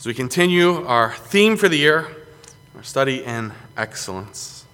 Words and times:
as 0.00 0.06
we 0.06 0.14
continue 0.14 0.82
our 0.86 1.12
theme 1.12 1.58
for 1.58 1.68
the 1.68 1.76
year, 1.76 2.08
our 2.74 2.82
study 2.82 3.22
in 3.22 3.52
excellence. 3.76 4.64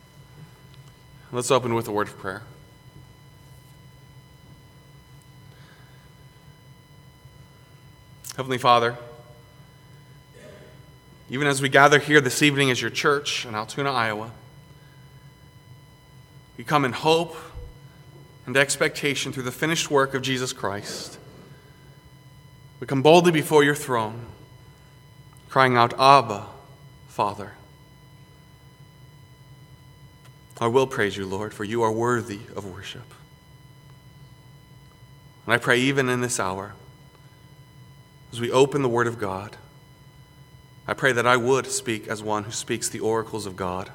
Let's 1.33 1.51
open 1.51 1.75
with 1.75 1.89
a 1.89 1.91
word 1.91 2.07
of 2.07 2.17
prayer. 2.17 2.45
Heavenly 8.37 8.59
Father, 8.59 8.97
even 11.29 11.49
as 11.49 11.61
we 11.61 11.69
gather 11.69 11.99
here 11.99 12.21
this 12.21 12.41
evening 12.41 12.71
as 12.71 12.81
your 12.81 12.93
church 12.93 13.45
in 13.45 13.57
Altoona, 13.57 13.91
Iowa, 13.91 14.31
we 16.57 16.63
come 16.63 16.85
in 16.85 16.93
hope 16.93 17.37
and 18.47 18.57
expectation 18.57 19.33
through 19.33 19.43
the 19.43 19.51
finished 19.51 19.91
work 19.91 20.15
of 20.15 20.23
Jesus 20.23 20.53
Christ. 20.53 21.19
We 22.79 22.87
come 22.87 23.03
boldly 23.03 23.33
before 23.33 23.65
your 23.65 23.75
throne, 23.75 24.27
crying 25.57 25.75
out, 25.75 25.99
Abba, 25.99 26.45
Father. 27.09 27.53
I 30.61 30.67
will 30.67 30.87
praise 30.87 31.17
you, 31.17 31.25
Lord, 31.25 31.55
for 31.55 31.65
you 31.65 31.81
are 31.83 31.91
worthy 31.91 32.41
of 32.55 32.71
worship. 32.71 33.15
And 35.47 35.55
I 35.55 35.57
pray, 35.57 35.81
even 35.81 36.11
in 36.11 36.21
this 36.21 36.39
hour, 36.39 36.75
as 38.31 38.39
we 38.39 38.51
open 38.51 38.83
the 38.83 38.89
Word 38.91 39.07
of 39.07 39.19
God, 39.19 39.57
I 40.87 40.93
pray 40.93 41.13
that 41.13 41.27
I 41.27 41.39
would 41.39 41.67
speak 41.69 42.07
as 42.07 42.23
one 42.23 42.45
who 42.45 42.51
speaks 42.51 42.91
the 42.91 43.01
oracles 43.01 43.47
of 43.47 43.57
God, 43.57 43.91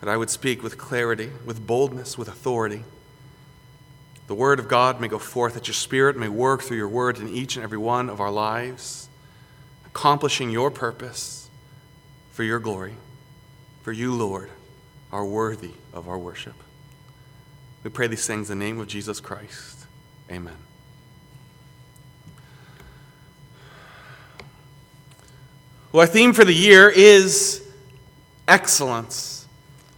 that 0.00 0.08
I 0.08 0.16
would 0.16 0.30
speak 0.30 0.62
with 0.62 0.78
clarity, 0.78 1.32
with 1.44 1.66
boldness, 1.66 2.16
with 2.16 2.28
authority. 2.28 2.84
The 4.26 4.34
Word 4.34 4.58
of 4.58 4.68
God 4.68 5.02
may 5.02 5.08
go 5.08 5.18
forth, 5.18 5.52
that 5.52 5.68
your 5.68 5.74
Spirit 5.74 6.16
may 6.16 6.30
work 6.30 6.62
through 6.62 6.78
your 6.78 6.88
Word 6.88 7.18
in 7.18 7.28
each 7.28 7.56
and 7.56 7.62
every 7.62 7.76
one 7.76 8.08
of 8.08 8.22
our 8.22 8.30
lives, 8.30 9.10
accomplishing 9.96 10.50
your 10.50 10.70
purpose 10.70 11.48
for 12.30 12.42
your 12.42 12.58
glory. 12.58 12.94
For 13.80 13.92
you, 13.92 14.12
Lord, 14.12 14.50
are 15.10 15.24
worthy 15.24 15.70
of 15.94 16.06
our 16.06 16.18
worship. 16.18 16.52
We 17.82 17.88
pray 17.88 18.06
these 18.06 18.26
things 18.26 18.50
in 18.50 18.58
the 18.58 18.64
name 18.66 18.78
of 18.78 18.88
Jesus 18.88 19.20
Christ. 19.20 19.86
Amen. 20.30 20.56
Well, 25.92 26.02
our 26.02 26.06
theme 26.06 26.34
for 26.34 26.44
the 26.44 26.52
year 26.52 26.90
is 26.90 27.66
excellence. 28.46 29.48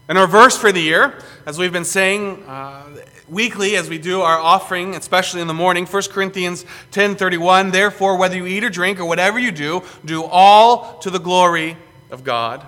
And 0.09 0.17
our 0.17 0.29
verse 0.29 0.57
for 0.57 0.71
the 0.71 0.81
year, 0.81 1.19
as 1.45 1.59
we've 1.59 1.73
been 1.73 1.85
saying 1.85 2.45
uh, 2.45 2.85
weekly 3.31 3.77
as 3.77 3.89
we 3.89 3.99
do 3.99 4.23
our 4.23 4.39
offering, 4.39 4.95
especially 4.95 5.41
in 5.41 5.47
the 5.47 5.55
morning, 5.55 5.87
1 5.87 6.03
Corinthians 6.11 6.65
10:31, 6.93 7.73
therefore 7.73 8.17
whether 8.17 8.37
you 8.37 8.47
eat 8.47 8.65
or 8.65 8.71
drink 8.71 8.99
or 8.99 9.05
whatever 9.05 9.39
you 9.39 9.51
do, 9.51 9.83
do 10.05 10.25
all 10.25 10.99
to 10.99 11.11
the 11.11 11.19
glory 11.19 11.77
of 12.11 12.25
God. 12.25 12.65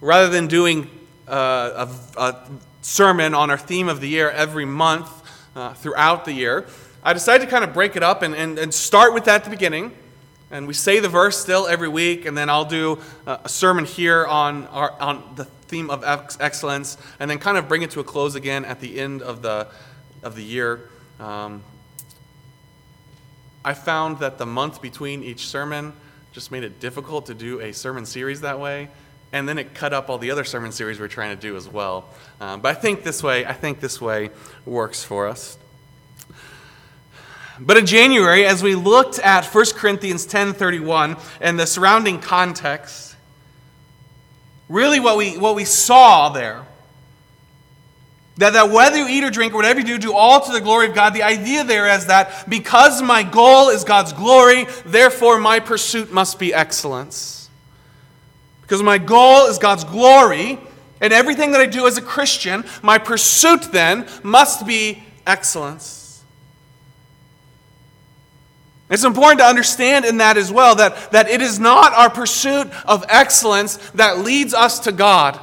Rather 0.00 0.28
than 0.28 0.46
doing 0.46 0.90
uh, 1.26 1.86
a, 2.16 2.20
a, 2.20 2.36
sermon 2.80 3.34
on 3.34 3.50
our 3.50 3.58
theme 3.58 3.88
of 3.88 4.00
the 4.00 4.08
year 4.08 4.30
every 4.30 4.64
month 4.64 5.10
uh, 5.54 5.74
throughout 5.74 6.24
the 6.24 6.32
year, 6.32 6.66
I 7.02 7.12
decided 7.12 7.44
to 7.44 7.50
kind 7.50 7.64
of 7.64 7.74
break 7.74 7.96
it 7.96 8.02
up 8.02 8.22
and, 8.22 8.34
and, 8.34 8.58
and 8.58 8.72
start 8.72 9.12
with 9.12 9.24
that 9.24 9.36
at 9.36 9.44
the 9.44 9.50
beginning 9.50 9.92
and 10.50 10.66
we 10.66 10.74
say 10.74 11.00
the 11.00 11.08
verse 11.08 11.38
still 11.38 11.66
every 11.66 11.88
week, 11.88 12.24
and 12.24 12.36
then 12.36 12.48
I'll 12.48 12.64
do 12.64 12.98
a 13.26 13.48
sermon 13.48 13.84
here 13.84 14.26
on, 14.26 14.66
our, 14.68 14.92
on 15.00 15.34
the 15.36 15.44
theme 15.44 15.90
of 15.90 16.02
excellence, 16.40 16.96
and 17.20 17.30
then 17.30 17.38
kind 17.38 17.58
of 17.58 17.68
bring 17.68 17.82
it 17.82 17.90
to 17.92 18.00
a 18.00 18.04
close 18.04 18.34
again 18.34 18.64
at 18.64 18.80
the 18.80 18.98
end 18.98 19.22
of 19.22 19.42
the, 19.42 19.68
of 20.22 20.34
the 20.34 20.42
year. 20.42 20.88
Um, 21.20 21.62
I 23.64 23.74
found 23.74 24.20
that 24.20 24.38
the 24.38 24.46
month 24.46 24.80
between 24.80 25.22
each 25.22 25.46
sermon 25.46 25.92
just 26.32 26.50
made 26.50 26.64
it 26.64 26.80
difficult 26.80 27.26
to 27.26 27.34
do 27.34 27.60
a 27.60 27.72
sermon 27.72 28.06
series 28.06 28.40
that 28.40 28.58
way, 28.58 28.88
and 29.32 29.46
then 29.46 29.58
it 29.58 29.74
cut 29.74 29.92
up 29.92 30.08
all 30.08 30.16
the 30.16 30.30
other 30.30 30.44
sermon 30.44 30.72
series 30.72 30.98
we're 30.98 31.08
trying 31.08 31.36
to 31.36 31.40
do 31.40 31.56
as 31.56 31.68
well. 31.68 32.08
Um, 32.40 32.62
but 32.62 32.74
I 32.74 32.80
think 32.80 33.02
this 33.02 33.22
way, 33.22 33.44
I 33.44 33.52
think 33.52 33.80
this 33.80 34.00
way 34.00 34.30
works 34.64 35.04
for 35.04 35.26
us. 35.26 35.58
But 37.60 37.76
in 37.76 37.86
January, 37.86 38.44
as 38.46 38.62
we 38.62 38.74
looked 38.74 39.18
at 39.18 39.44
1 39.44 39.64
Corinthians 39.74 40.26
10:31 40.26 41.16
and 41.40 41.58
the 41.58 41.66
surrounding 41.66 42.20
context, 42.20 43.16
really 44.68 45.00
what 45.00 45.16
we, 45.16 45.36
what 45.38 45.54
we 45.56 45.64
saw 45.64 46.28
there, 46.28 46.64
that, 48.36 48.52
that 48.52 48.70
whether 48.70 48.96
you 48.96 49.08
eat 49.08 49.24
or 49.24 49.30
drink 49.30 49.52
or 49.52 49.56
whatever 49.56 49.80
you 49.80 49.86
do, 49.86 49.98
do 49.98 50.14
all 50.14 50.40
to 50.40 50.52
the 50.52 50.60
glory 50.60 50.86
of 50.86 50.94
God. 50.94 51.12
The 51.12 51.24
idea 51.24 51.64
there 51.64 51.88
is 51.88 52.06
that 52.06 52.48
because 52.48 53.02
my 53.02 53.24
goal 53.24 53.68
is 53.68 53.82
God's 53.82 54.12
glory, 54.12 54.66
therefore 54.86 55.38
my 55.38 55.58
pursuit 55.58 56.12
must 56.12 56.38
be 56.38 56.54
excellence. 56.54 57.50
Because 58.62 58.82
my 58.82 58.98
goal 58.98 59.46
is 59.46 59.58
God's 59.58 59.82
glory, 59.82 60.58
and 61.00 61.12
everything 61.12 61.52
that 61.52 61.60
I 61.60 61.66
do 61.66 61.86
as 61.86 61.96
a 61.98 62.02
Christian, 62.02 62.64
my 62.82 62.98
pursuit 62.98 63.72
then 63.72 64.06
must 64.22 64.66
be 64.66 65.02
excellence. 65.26 66.07
It's 68.90 69.04
important 69.04 69.40
to 69.40 69.46
understand 69.46 70.04
in 70.04 70.18
that 70.18 70.36
as 70.36 70.50
well 70.50 70.74
that, 70.76 71.12
that 71.12 71.28
it 71.28 71.42
is 71.42 71.60
not 71.60 71.92
our 71.92 72.08
pursuit 72.08 72.68
of 72.86 73.04
excellence 73.08 73.76
that 73.92 74.20
leads 74.20 74.54
us 74.54 74.80
to 74.80 74.92
God. 74.92 75.38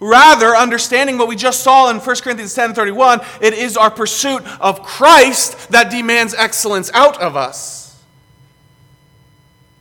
Rather, 0.00 0.54
understanding 0.54 1.16
what 1.16 1.28
we 1.28 1.36
just 1.36 1.62
saw 1.62 1.88
in 1.88 1.98
1 1.98 2.16
Corinthians 2.22 2.54
10:31, 2.54 3.24
it 3.40 3.54
is 3.54 3.76
our 3.76 3.90
pursuit 3.90 4.42
of 4.60 4.82
Christ 4.82 5.70
that 5.70 5.90
demands 5.90 6.34
excellence 6.34 6.90
out 6.92 7.18
of 7.22 7.36
us. 7.36 7.96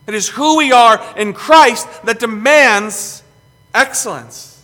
It 0.08 0.14
is 0.14 0.30
who 0.30 0.58
we 0.58 0.72
are 0.72 1.02
in 1.18 1.34
Christ 1.34 1.88
that 2.06 2.20
demands 2.20 3.22
excellence. 3.74 4.62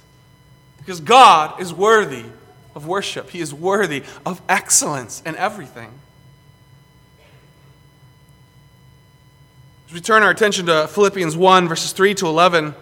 Because 0.77 1.01
God 1.01 1.59
is 1.59 1.73
worthy 1.73 2.25
of 2.73 2.87
worship. 2.87 3.29
He 3.29 3.41
is 3.41 3.53
worthy 3.53 4.03
of 4.25 4.41
excellence 4.47 5.21
in 5.25 5.35
everything. 5.35 5.91
As 9.89 9.93
we 9.93 10.01
turn 10.01 10.21
our 10.21 10.29
attention 10.29 10.67
to 10.67 10.87
Philippians 10.87 11.35
1, 11.35 11.67
verses 11.67 11.93
3 11.93 12.13
to 12.13 12.27
11, 12.27 12.75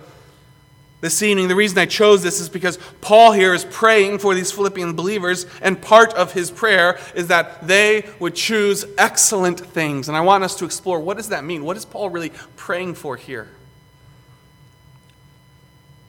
this 1.00 1.24
evening, 1.24 1.48
the 1.48 1.56
reason 1.56 1.78
I 1.78 1.86
chose 1.86 2.22
this 2.22 2.42
is 2.42 2.50
because 2.50 2.78
Paul 3.00 3.32
here 3.32 3.54
is 3.54 3.64
praying 3.64 4.20
for 4.20 4.36
these 4.36 4.52
Philippian 4.52 4.94
believers, 4.94 5.46
and 5.62 5.82
part 5.82 6.14
of 6.16 6.34
his 6.34 6.52
prayer 6.52 7.00
is 7.16 7.28
that 7.28 7.66
they 7.66 8.10
would 8.20 8.36
choose 8.36 8.84
excellent 8.98 9.62
things. 9.62 10.10
And 10.10 10.18
I 10.18 10.20
want 10.20 10.44
us 10.44 10.58
to 10.58 10.66
explore 10.66 11.00
what 11.00 11.16
does 11.16 11.30
that 11.30 11.46
mean? 11.46 11.64
What 11.64 11.78
is 11.78 11.86
Paul 11.86 12.10
really 12.10 12.34
praying 12.58 12.96
for 12.96 13.16
here? 13.16 13.48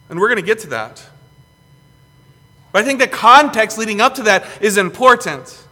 And 0.08 0.18
we're 0.18 0.26
going 0.26 0.40
to 0.40 0.46
get 0.46 0.58
to 0.60 0.68
that. 0.70 1.06
But 2.72 2.82
I 2.82 2.84
think 2.84 2.98
the 2.98 3.06
context 3.06 3.78
leading 3.78 4.00
up 4.00 4.16
to 4.16 4.24
that 4.24 4.44
is 4.60 4.76
important. 4.76 5.64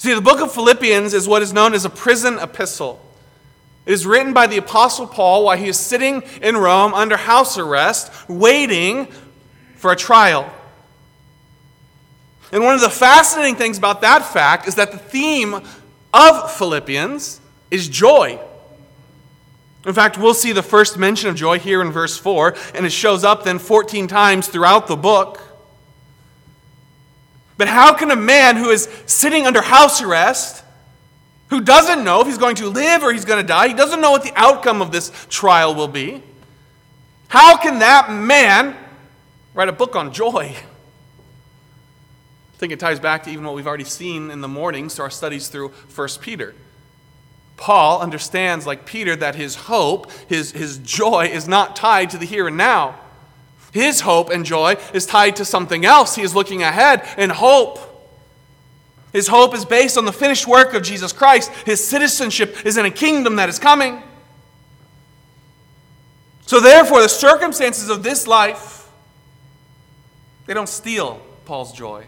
See, 0.00 0.14
the 0.14 0.22
book 0.22 0.40
of 0.40 0.50
Philippians 0.50 1.12
is 1.12 1.28
what 1.28 1.42
is 1.42 1.52
known 1.52 1.74
as 1.74 1.84
a 1.84 1.90
prison 1.90 2.38
epistle. 2.38 3.04
It 3.84 3.92
is 3.92 4.06
written 4.06 4.32
by 4.32 4.46
the 4.46 4.56
Apostle 4.56 5.06
Paul 5.06 5.44
while 5.44 5.58
he 5.58 5.68
is 5.68 5.78
sitting 5.78 6.22
in 6.40 6.56
Rome 6.56 6.94
under 6.94 7.18
house 7.18 7.58
arrest, 7.58 8.10
waiting 8.26 9.08
for 9.76 9.92
a 9.92 9.96
trial. 9.96 10.50
And 12.50 12.64
one 12.64 12.74
of 12.74 12.80
the 12.80 12.88
fascinating 12.88 13.56
things 13.56 13.76
about 13.76 14.00
that 14.00 14.24
fact 14.24 14.66
is 14.66 14.76
that 14.76 14.90
the 14.90 14.96
theme 14.96 15.60
of 16.14 16.50
Philippians 16.50 17.38
is 17.70 17.86
joy. 17.86 18.40
In 19.84 19.92
fact, 19.92 20.16
we'll 20.16 20.32
see 20.32 20.52
the 20.52 20.62
first 20.62 20.96
mention 20.96 21.28
of 21.28 21.36
joy 21.36 21.58
here 21.58 21.82
in 21.82 21.92
verse 21.92 22.16
4, 22.16 22.56
and 22.74 22.86
it 22.86 22.92
shows 22.92 23.22
up 23.22 23.44
then 23.44 23.58
14 23.58 24.08
times 24.08 24.48
throughout 24.48 24.86
the 24.86 24.96
book. 24.96 25.49
But 27.60 27.68
how 27.68 27.92
can 27.92 28.10
a 28.10 28.16
man 28.16 28.56
who 28.56 28.70
is 28.70 28.88
sitting 29.04 29.46
under 29.46 29.60
house 29.60 30.00
arrest, 30.00 30.64
who 31.48 31.60
doesn't 31.60 32.02
know 32.02 32.22
if 32.22 32.26
he's 32.26 32.38
going 32.38 32.56
to 32.56 32.70
live 32.70 33.02
or 33.02 33.12
he's 33.12 33.26
going 33.26 33.38
to 33.38 33.46
die, 33.46 33.68
he 33.68 33.74
doesn't 33.74 34.00
know 34.00 34.12
what 34.12 34.22
the 34.22 34.32
outcome 34.34 34.80
of 34.80 34.92
this 34.92 35.12
trial 35.28 35.74
will 35.74 35.86
be, 35.86 36.22
how 37.28 37.58
can 37.58 37.80
that 37.80 38.10
man 38.10 38.74
write 39.52 39.68
a 39.68 39.72
book 39.72 39.94
on 39.94 40.10
joy? 40.10 40.56
I 42.54 42.56
think 42.56 42.72
it 42.72 42.80
ties 42.80 42.98
back 42.98 43.24
to 43.24 43.30
even 43.30 43.44
what 43.44 43.54
we've 43.54 43.66
already 43.66 43.84
seen 43.84 44.30
in 44.30 44.40
the 44.40 44.48
mornings 44.48 44.94
to 44.94 45.02
our 45.02 45.10
studies 45.10 45.48
through 45.48 45.68
1 45.94 46.08
Peter. 46.22 46.54
Paul 47.58 48.00
understands, 48.00 48.66
like 48.66 48.86
Peter, 48.86 49.14
that 49.16 49.34
his 49.34 49.54
hope, 49.54 50.10
his, 50.30 50.52
his 50.52 50.78
joy, 50.78 51.26
is 51.26 51.46
not 51.46 51.76
tied 51.76 52.08
to 52.08 52.16
the 52.16 52.24
here 52.24 52.48
and 52.48 52.56
now. 52.56 52.98
His 53.72 54.00
hope 54.00 54.30
and 54.30 54.44
joy 54.44 54.76
is 54.92 55.06
tied 55.06 55.36
to 55.36 55.44
something 55.44 55.84
else. 55.84 56.16
He 56.16 56.22
is 56.22 56.34
looking 56.34 56.62
ahead 56.62 57.06
in 57.16 57.30
hope. 57.30 57.78
His 59.12 59.28
hope 59.28 59.54
is 59.54 59.64
based 59.64 59.98
on 59.98 60.04
the 60.04 60.12
finished 60.12 60.46
work 60.46 60.74
of 60.74 60.82
Jesus 60.82 61.12
Christ. 61.12 61.50
His 61.66 61.82
citizenship 61.82 62.64
is 62.64 62.76
in 62.76 62.84
a 62.84 62.90
kingdom 62.90 63.36
that 63.36 63.48
is 63.48 63.58
coming. 63.58 64.02
So, 66.46 66.60
therefore, 66.60 67.00
the 67.02 67.08
circumstances 67.08 67.88
of 67.88 68.02
this 68.02 68.26
life, 68.26 68.88
they 70.46 70.54
don't 70.54 70.68
steal 70.68 71.20
Paul's 71.44 71.72
joy. 71.72 72.06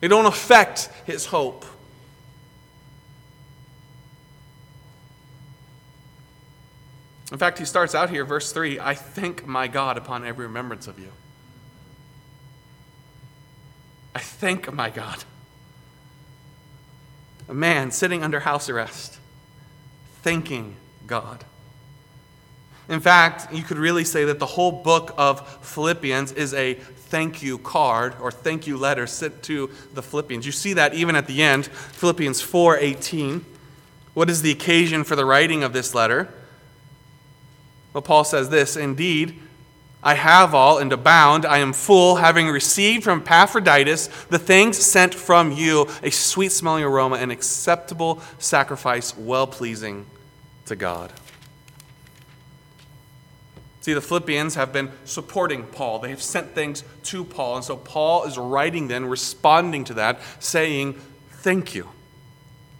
They 0.00 0.08
don't 0.08 0.26
affect 0.26 0.90
his 1.04 1.26
hope. 1.26 1.64
In 7.30 7.38
fact, 7.38 7.58
he 7.58 7.64
starts 7.64 7.94
out 7.94 8.10
here, 8.10 8.24
verse 8.24 8.52
3 8.52 8.80
I 8.80 8.94
thank 8.94 9.46
my 9.46 9.68
God 9.68 9.96
upon 9.96 10.24
every 10.24 10.46
remembrance 10.46 10.86
of 10.86 10.98
you. 10.98 11.12
I 14.14 14.20
thank 14.20 14.72
my 14.72 14.90
God. 14.90 15.24
A 17.48 17.54
man 17.54 17.90
sitting 17.90 18.22
under 18.22 18.40
house 18.40 18.68
arrest, 18.68 19.18
thanking 20.22 20.76
God. 21.06 21.44
In 22.88 23.00
fact, 23.00 23.52
you 23.52 23.62
could 23.62 23.76
really 23.76 24.04
say 24.04 24.24
that 24.24 24.38
the 24.38 24.46
whole 24.46 24.72
book 24.72 25.14
of 25.18 25.46
Philippians 25.64 26.32
is 26.32 26.54
a 26.54 26.74
thank 26.74 27.42
you 27.42 27.58
card 27.58 28.14
or 28.20 28.30
thank 28.30 28.66
you 28.66 28.76
letter 28.78 29.06
sent 29.06 29.42
to 29.44 29.70
the 29.92 30.02
Philippians. 30.02 30.46
You 30.46 30.52
see 30.52 30.72
that 30.74 30.94
even 30.94 31.14
at 31.14 31.26
the 31.26 31.42
end, 31.42 31.66
Philippians 31.66 32.40
4:18. 32.40 33.44
What 34.14 34.30
is 34.30 34.42
the 34.42 34.50
occasion 34.50 35.04
for 35.04 35.16
the 35.16 35.24
writing 35.24 35.62
of 35.62 35.72
this 35.72 35.94
letter? 35.94 36.32
Well, 37.92 38.02
Paul 38.02 38.24
says 38.24 38.50
this, 38.50 38.76
indeed, 38.76 39.40
I 40.02 40.14
have 40.14 40.54
all 40.54 40.78
and 40.78 40.92
abound. 40.92 41.44
I 41.44 41.58
am 41.58 41.72
full, 41.72 42.16
having 42.16 42.48
received 42.48 43.02
from 43.02 43.20
Epaphroditus 43.20 44.06
the 44.28 44.38
things 44.38 44.76
sent 44.76 45.14
from 45.14 45.50
you, 45.50 45.88
a 46.02 46.10
sweet 46.10 46.52
smelling 46.52 46.84
aroma, 46.84 47.16
an 47.16 47.30
acceptable 47.30 48.22
sacrifice, 48.38 49.16
well 49.16 49.46
pleasing 49.46 50.06
to 50.66 50.76
God. 50.76 51.12
See, 53.80 53.94
the 53.94 54.00
Philippians 54.00 54.54
have 54.54 54.72
been 54.72 54.90
supporting 55.04 55.64
Paul. 55.64 55.98
They 55.98 56.10
have 56.10 56.22
sent 56.22 56.54
things 56.54 56.84
to 57.04 57.24
Paul. 57.24 57.56
And 57.56 57.64
so 57.64 57.76
Paul 57.76 58.24
is 58.24 58.36
writing 58.36 58.88
then, 58.88 59.06
responding 59.06 59.84
to 59.84 59.94
that, 59.94 60.20
saying, 60.40 61.00
Thank 61.30 61.74
you. 61.74 61.88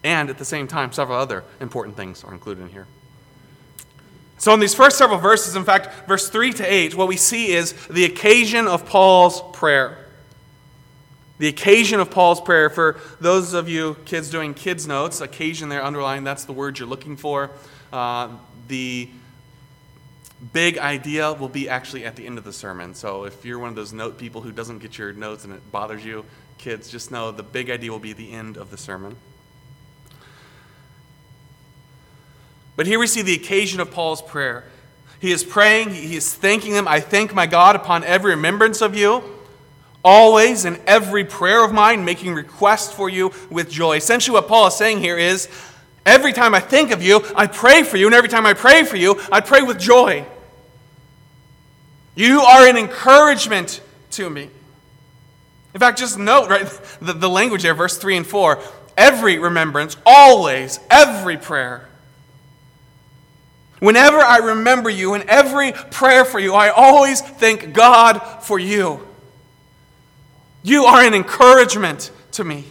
And 0.03 0.29
at 0.29 0.37
the 0.37 0.45
same 0.45 0.67
time, 0.67 0.91
several 0.91 1.17
other 1.17 1.43
important 1.59 1.97
things 1.97 2.23
are 2.23 2.33
included 2.33 2.61
in 2.61 2.69
here. 2.69 2.87
So, 4.39 4.53
in 4.53 4.61
these 4.61 4.73
first 4.73 4.97
several 4.97 5.19
verses, 5.19 5.57
in 5.57 5.65
fact, 5.65 6.07
verse 6.07 6.29
3 6.29 6.53
to 6.53 6.63
8, 6.63 6.95
what 6.95 7.09
we 7.09 7.17
see 7.17 7.51
is 7.51 7.73
the 7.87 8.05
occasion 8.05 8.67
of 8.67 8.85
Paul's 8.85 9.41
prayer. 9.51 9.97
The 11.39 11.49
occasion 11.49 11.99
of 11.99 12.09
Paul's 12.09 12.39
prayer. 12.39 12.69
For 12.69 12.99
those 13.19 13.53
of 13.53 13.67
you 13.67 13.97
kids 14.05 14.29
doing 14.29 14.53
kids' 14.53 14.87
notes, 14.87 15.19
occasion 15.19 15.67
there 15.67 15.83
underlined, 15.83 16.25
that's 16.25 16.45
the 16.45 16.53
word 16.53 16.79
you're 16.79 16.87
looking 16.87 17.17
for. 17.17 17.51
Uh, 17.91 18.29
the 18.69 19.09
big 20.53 20.77
idea 20.77 21.33
will 21.33 21.49
be 21.49 21.67
actually 21.67 22.05
at 22.05 22.15
the 22.15 22.25
end 22.25 22.37
of 22.37 22.45
the 22.45 22.53
sermon. 22.53 22.95
So 22.95 23.25
if 23.25 23.43
you're 23.43 23.59
one 23.59 23.69
of 23.69 23.75
those 23.75 23.91
note 23.91 24.17
people 24.17 24.39
who 24.39 24.53
doesn't 24.53 24.79
get 24.79 24.97
your 24.97 25.11
notes 25.11 25.43
and 25.43 25.53
it 25.53 25.69
bothers 25.69 26.05
you, 26.05 26.23
kids, 26.57 26.89
just 26.89 27.11
know 27.11 27.31
the 27.31 27.43
big 27.43 27.69
idea 27.69 27.91
will 27.91 27.99
be 27.99 28.13
the 28.13 28.31
end 28.31 28.55
of 28.55 28.71
the 28.71 28.77
sermon. 28.77 29.17
But 32.79 32.87
here 32.87 32.97
we 32.97 33.07
see 33.07 33.21
the 33.21 33.33
occasion 33.33 33.81
of 33.81 33.91
Paul's 33.91 34.21
prayer. 34.21 34.63
He 35.19 35.33
is 35.33 35.43
praying, 35.43 35.89
he 35.89 36.15
is 36.15 36.33
thanking 36.33 36.71
them. 36.71 36.87
I 36.87 37.01
thank 37.01 37.33
my 37.33 37.45
God 37.45 37.75
upon 37.75 38.05
every 38.05 38.31
remembrance 38.31 38.81
of 38.81 38.95
you, 38.95 39.21
always 40.01 40.63
in 40.63 40.79
every 40.87 41.25
prayer 41.25 41.61
of 41.65 41.73
mine, 41.73 42.05
making 42.05 42.33
request 42.33 42.93
for 42.93 43.09
you 43.09 43.33
with 43.49 43.69
joy. 43.69 43.97
Essentially, 43.97 44.33
what 44.33 44.47
Paul 44.47 44.67
is 44.67 44.77
saying 44.77 44.99
here 44.99 45.17
is 45.17 45.49
Every 46.05 46.31
time 46.31 46.55
I 46.55 46.61
think 46.61 46.91
of 46.91 47.03
you, 47.03 47.21
I 47.35 47.47
pray 47.47 47.83
for 47.83 47.97
you, 47.97 48.05
and 48.05 48.15
every 48.15 48.29
time 48.29 48.45
I 48.45 48.53
pray 48.53 48.85
for 48.85 48.95
you, 48.95 49.19
I 49.29 49.41
pray 49.41 49.61
with 49.61 49.77
joy. 49.77 50.25
You 52.15 52.39
are 52.39 52.65
an 52.65 52.77
encouragement 52.77 53.81
to 54.11 54.29
me. 54.29 54.49
In 55.73 55.81
fact, 55.81 55.99
just 55.99 56.17
note, 56.17 56.49
right, 56.49 56.65
the, 57.01 57.11
the 57.11 57.29
language 57.29 57.63
there, 57.63 57.73
verse 57.73 57.97
3 57.97 58.15
and 58.15 58.25
4 58.25 58.57
every 58.95 59.37
remembrance, 59.37 59.97
always, 60.05 60.79
every 60.89 61.35
prayer. 61.35 61.88
Whenever 63.79 64.17
I 64.17 64.37
remember 64.37 64.89
you, 64.89 65.13
in 65.13 65.27
every 65.29 65.71
prayer 65.71 66.25
for 66.25 66.39
you, 66.39 66.53
I 66.53 66.69
always 66.69 67.21
thank 67.21 67.73
God 67.73 68.19
for 68.41 68.59
you. 68.59 69.07
You 70.63 70.83
are 70.85 71.01
an 71.03 71.13
encouragement 71.13 72.11
to 72.33 72.43
me. 72.43 72.65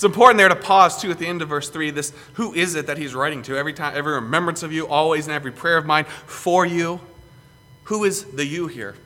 It's 0.00 0.04
important 0.04 0.38
there 0.38 0.48
to 0.48 0.56
pause 0.56 0.98
too 0.98 1.10
at 1.10 1.18
the 1.18 1.26
end 1.26 1.42
of 1.42 1.50
verse 1.50 1.68
3. 1.68 1.90
This 1.90 2.14
who 2.32 2.54
is 2.54 2.74
it 2.74 2.86
that 2.86 2.96
he's 2.96 3.14
writing 3.14 3.42
to? 3.42 3.58
Every 3.58 3.74
time, 3.74 3.92
every 3.94 4.14
remembrance 4.14 4.62
of 4.62 4.72
you, 4.72 4.86
always 4.86 5.26
in 5.26 5.34
every 5.34 5.52
prayer 5.52 5.76
of 5.76 5.84
mine 5.84 6.06
for 6.24 6.64
you. 6.64 7.00
Who 7.84 8.04
is 8.04 8.24
the 8.24 8.46
you 8.46 8.66
here? 8.66 8.96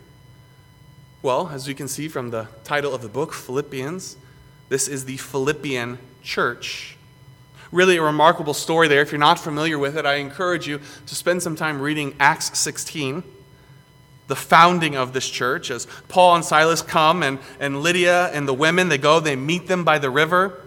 Well, 1.21 1.49
as 1.49 1.67
you 1.67 1.75
can 1.75 1.89
see 1.89 2.07
from 2.07 2.31
the 2.31 2.47
title 2.63 2.95
of 2.95 3.03
the 3.03 3.09
book, 3.09 3.33
Philippians, 3.33 4.17
this 4.69 4.89
is 4.89 5.05
the 5.05 5.17
Philippian 5.17 5.99
church. 6.23 6.97
Really 7.73 7.97
a 7.97 8.03
remarkable 8.03 8.55
story 8.55 8.89
there. 8.89 9.03
If 9.03 9.13
you're 9.13 9.19
not 9.19 9.39
familiar 9.39 9.79
with 9.79 9.97
it, 9.97 10.07
I 10.07 10.17
encourage 10.17 10.67
you 10.69 10.81
to 11.07 11.15
spend 11.15 11.43
some 11.43 11.57
time 11.57 11.81
reading 11.81 12.15
Acts 12.19 12.59
16 12.59 13.23
the 14.27 14.35
founding 14.35 14.97
of 14.97 15.13
this 15.13 15.29
church 15.29 15.71
as 15.71 15.87
paul 16.09 16.35
and 16.35 16.43
silas 16.43 16.81
come 16.81 17.23
and, 17.23 17.39
and 17.61 17.83
lydia 17.83 18.29
and 18.29 18.49
the 18.49 18.55
women 18.55 18.89
they 18.89 18.97
go 18.97 19.21
they 19.21 19.37
meet 19.37 19.67
them 19.67 19.85
by 19.85 19.99
the 19.99 20.09
river 20.09 20.65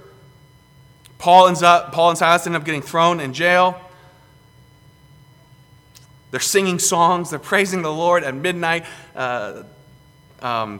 Paul, 1.17 1.47
ends 1.47 1.63
up, 1.63 1.91
Paul 1.91 2.09
and 2.09 2.17
Silas 2.17 2.45
end 2.45 2.55
up 2.55 2.63
getting 2.63 2.81
thrown 2.81 3.19
in 3.19 3.33
jail. 3.33 3.79
They're 6.31 6.39
singing 6.39 6.79
songs, 6.79 7.29
they're 7.29 7.39
praising 7.39 7.81
the 7.81 7.91
Lord 7.91 8.23
at 8.23 8.35
midnight. 8.35 8.85
Uh, 9.15 9.63
um, 10.41 10.79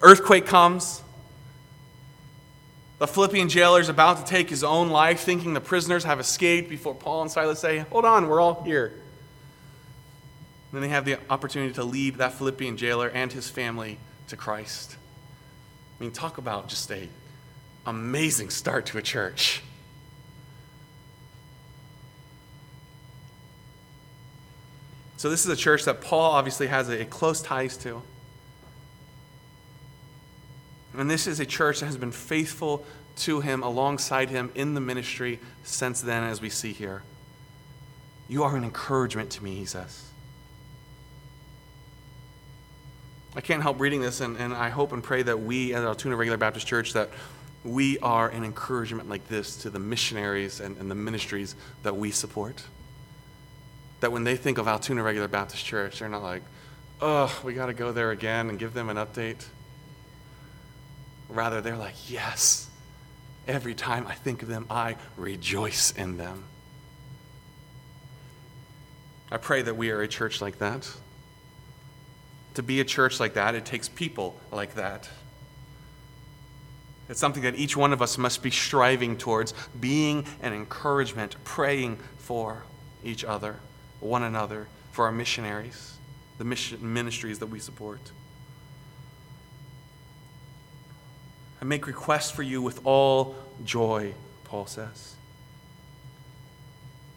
earthquake 0.00 0.46
comes. 0.46 1.02
The 2.98 3.06
Philippian 3.06 3.48
jailer 3.48 3.80
is 3.80 3.88
about 3.88 4.18
to 4.18 4.24
take 4.24 4.50
his 4.50 4.64
own 4.64 4.88
life, 4.88 5.20
thinking 5.20 5.54
the 5.54 5.60
prisoners 5.60 6.02
have 6.04 6.18
escaped 6.18 6.68
before 6.68 6.94
Paul 6.94 7.22
and 7.22 7.30
Silas 7.30 7.60
say, 7.60 7.78
Hold 7.90 8.04
on, 8.04 8.28
we're 8.28 8.40
all 8.40 8.62
here. 8.64 8.86
And 8.86 9.02
then 10.72 10.82
they 10.82 10.88
have 10.88 11.04
the 11.04 11.18
opportunity 11.30 11.72
to 11.74 11.84
lead 11.84 12.16
that 12.16 12.34
Philippian 12.34 12.76
jailer 12.76 13.08
and 13.08 13.32
his 13.32 13.48
family 13.48 13.98
to 14.26 14.36
Christ. 14.36 14.96
I 15.98 16.02
mean, 16.02 16.12
talk 16.12 16.38
about 16.38 16.68
just 16.68 16.90
a 16.90 17.08
amazing 17.86 18.50
start 18.50 18.86
to 18.86 18.98
a 18.98 19.02
church. 19.02 19.62
So, 25.16 25.30
this 25.30 25.44
is 25.44 25.50
a 25.50 25.56
church 25.56 25.84
that 25.84 26.00
Paul 26.00 26.32
obviously 26.32 26.66
has 26.66 26.88
a, 26.88 27.04
close 27.04 27.40
ties 27.40 27.76
to. 27.78 28.02
And 30.96 31.10
this 31.10 31.26
is 31.26 31.40
a 31.40 31.46
church 31.46 31.80
that 31.80 31.86
has 31.86 31.96
been 31.96 32.12
faithful 32.12 32.84
to 33.16 33.40
him, 33.40 33.62
alongside 33.62 34.30
him 34.30 34.50
in 34.54 34.74
the 34.74 34.80
ministry 34.80 35.40
since 35.64 36.00
then, 36.00 36.22
as 36.22 36.40
we 36.40 36.50
see 36.50 36.72
here. 36.72 37.02
You 38.28 38.44
are 38.44 38.56
an 38.56 38.64
encouragement 38.64 39.30
to 39.30 39.44
me, 39.44 39.56
he 39.56 39.64
says. 39.64 40.04
I 43.34 43.40
can't 43.40 43.62
help 43.62 43.80
reading 43.80 44.00
this, 44.00 44.20
and, 44.20 44.36
and 44.36 44.54
I 44.54 44.68
hope 44.68 44.92
and 44.92 45.02
pray 45.02 45.22
that 45.22 45.40
we, 45.40 45.74
at 45.74 45.84
Altoona 45.84 46.16
Regular 46.16 46.38
Baptist 46.38 46.66
Church, 46.66 46.92
that 46.94 47.10
we 47.64 47.98
are 47.98 48.28
an 48.28 48.44
encouragement 48.44 49.08
like 49.08 49.28
this 49.28 49.56
to 49.58 49.70
the 49.70 49.78
missionaries 49.78 50.60
and, 50.60 50.76
and 50.78 50.90
the 50.90 50.94
ministries 50.94 51.54
that 51.82 51.96
we 51.96 52.10
support. 52.10 52.62
That 54.00 54.12
when 54.12 54.24
they 54.24 54.36
think 54.36 54.58
of 54.58 54.68
Altoona 54.68 55.02
Regular 55.02 55.28
Baptist 55.28 55.64
Church, 55.64 55.98
they're 55.98 56.08
not 56.08 56.22
like, 56.22 56.42
oh, 57.00 57.40
we 57.44 57.54
got 57.54 57.66
to 57.66 57.74
go 57.74 57.92
there 57.92 58.10
again 58.10 58.48
and 58.48 58.58
give 58.58 58.74
them 58.74 58.88
an 58.88 58.96
update. 58.96 59.44
Rather, 61.28 61.60
they're 61.60 61.76
like, 61.76 62.10
yes, 62.10 62.68
every 63.46 63.74
time 63.74 64.06
I 64.06 64.14
think 64.14 64.42
of 64.42 64.48
them, 64.48 64.66
I 64.70 64.96
rejoice 65.16 65.90
in 65.92 66.16
them. 66.16 66.44
I 69.30 69.36
pray 69.36 69.62
that 69.62 69.76
we 69.76 69.90
are 69.90 70.00
a 70.00 70.08
church 70.08 70.40
like 70.40 70.58
that. 70.58 70.90
To 72.54 72.62
be 72.62 72.80
a 72.80 72.84
church 72.84 73.20
like 73.20 73.34
that, 73.34 73.54
it 73.54 73.64
takes 73.64 73.88
people 73.88 74.38
like 74.50 74.74
that. 74.74 75.08
It's 77.08 77.20
something 77.20 77.42
that 77.42 77.54
each 77.54 77.76
one 77.76 77.92
of 77.92 78.02
us 78.02 78.18
must 78.18 78.42
be 78.42 78.50
striving 78.50 79.16
towards, 79.16 79.54
being 79.78 80.26
an 80.42 80.52
encouragement, 80.52 81.36
praying 81.44 81.98
for 82.18 82.64
each 83.04 83.24
other, 83.24 83.56
one 84.00 84.22
another, 84.22 84.68
for 84.92 85.06
our 85.06 85.12
missionaries, 85.12 85.96
the 86.38 86.44
mission 86.44 86.92
ministries 86.92 87.38
that 87.38 87.46
we 87.46 87.60
support. 87.60 88.00
I 91.60 91.64
make 91.64 91.86
requests 91.86 92.30
for 92.30 92.42
you 92.42 92.62
with 92.62 92.80
all 92.84 93.36
joy, 93.64 94.14
Paul 94.44 94.66
says. 94.66 95.14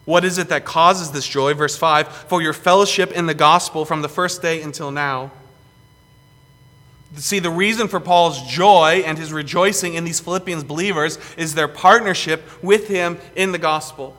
What 0.05 0.25
is 0.25 0.37
it 0.37 0.49
that 0.49 0.65
causes 0.65 1.11
this 1.11 1.27
joy? 1.27 1.53
Verse 1.53 1.77
5 1.77 2.07
For 2.07 2.41
your 2.41 2.53
fellowship 2.53 3.11
in 3.11 3.27
the 3.27 3.33
gospel 3.33 3.85
from 3.85 4.01
the 4.01 4.09
first 4.09 4.41
day 4.41 4.61
until 4.61 4.91
now 4.91 5.31
See, 7.17 7.39
the 7.39 7.49
reason 7.49 7.87
for 7.87 7.99
Paul's 7.99 8.41
joy 8.43 9.03
and 9.05 9.17
his 9.17 9.33
rejoicing 9.33 9.95
in 9.95 10.05
these 10.05 10.21
Philippians 10.21 10.63
believers 10.63 11.19
is 11.35 11.55
their 11.55 11.67
partnership 11.67 12.41
with 12.63 12.87
him 12.87 13.19
in 13.35 13.51
the 13.51 13.57
gospel. 13.57 14.15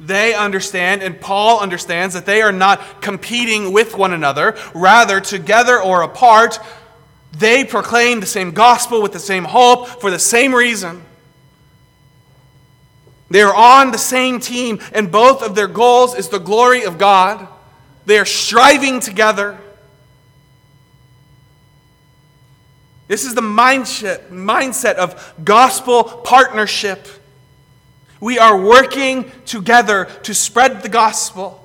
They 0.00 0.34
understand, 0.34 1.02
and 1.02 1.20
Paul 1.20 1.60
understands, 1.60 2.14
that 2.14 2.24
they 2.24 2.40
are 2.40 2.50
not 2.50 3.02
competing 3.02 3.72
with 3.72 3.96
one 3.96 4.12
another. 4.12 4.56
Rather, 4.74 5.20
together 5.20 5.80
or 5.80 6.02
apart, 6.02 6.58
They 7.32 7.64
proclaim 7.64 8.20
the 8.20 8.26
same 8.26 8.52
gospel 8.52 9.02
with 9.02 9.12
the 9.12 9.18
same 9.18 9.44
hope 9.44 9.88
for 10.00 10.10
the 10.10 10.18
same 10.18 10.54
reason. 10.54 11.02
They 13.30 13.40
are 13.40 13.54
on 13.54 13.92
the 13.92 13.98
same 13.98 14.40
team, 14.40 14.80
and 14.92 15.10
both 15.10 15.42
of 15.42 15.54
their 15.54 15.66
goals 15.66 16.14
is 16.14 16.28
the 16.28 16.38
glory 16.38 16.84
of 16.84 16.98
God. 16.98 17.48
They 18.04 18.18
are 18.18 18.26
striving 18.26 19.00
together. 19.00 19.58
This 23.08 23.24
is 23.24 23.34
the 23.34 23.40
mindset, 23.40 24.28
mindset 24.28 24.96
of 24.96 25.34
gospel 25.42 26.04
partnership. 26.04 27.08
We 28.20 28.38
are 28.38 28.60
working 28.60 29.32
together 29.46 30.04
to 30.24 30.34
spread 30.34 30.82
the 30.82 30.88
gospel. 30.90 31.61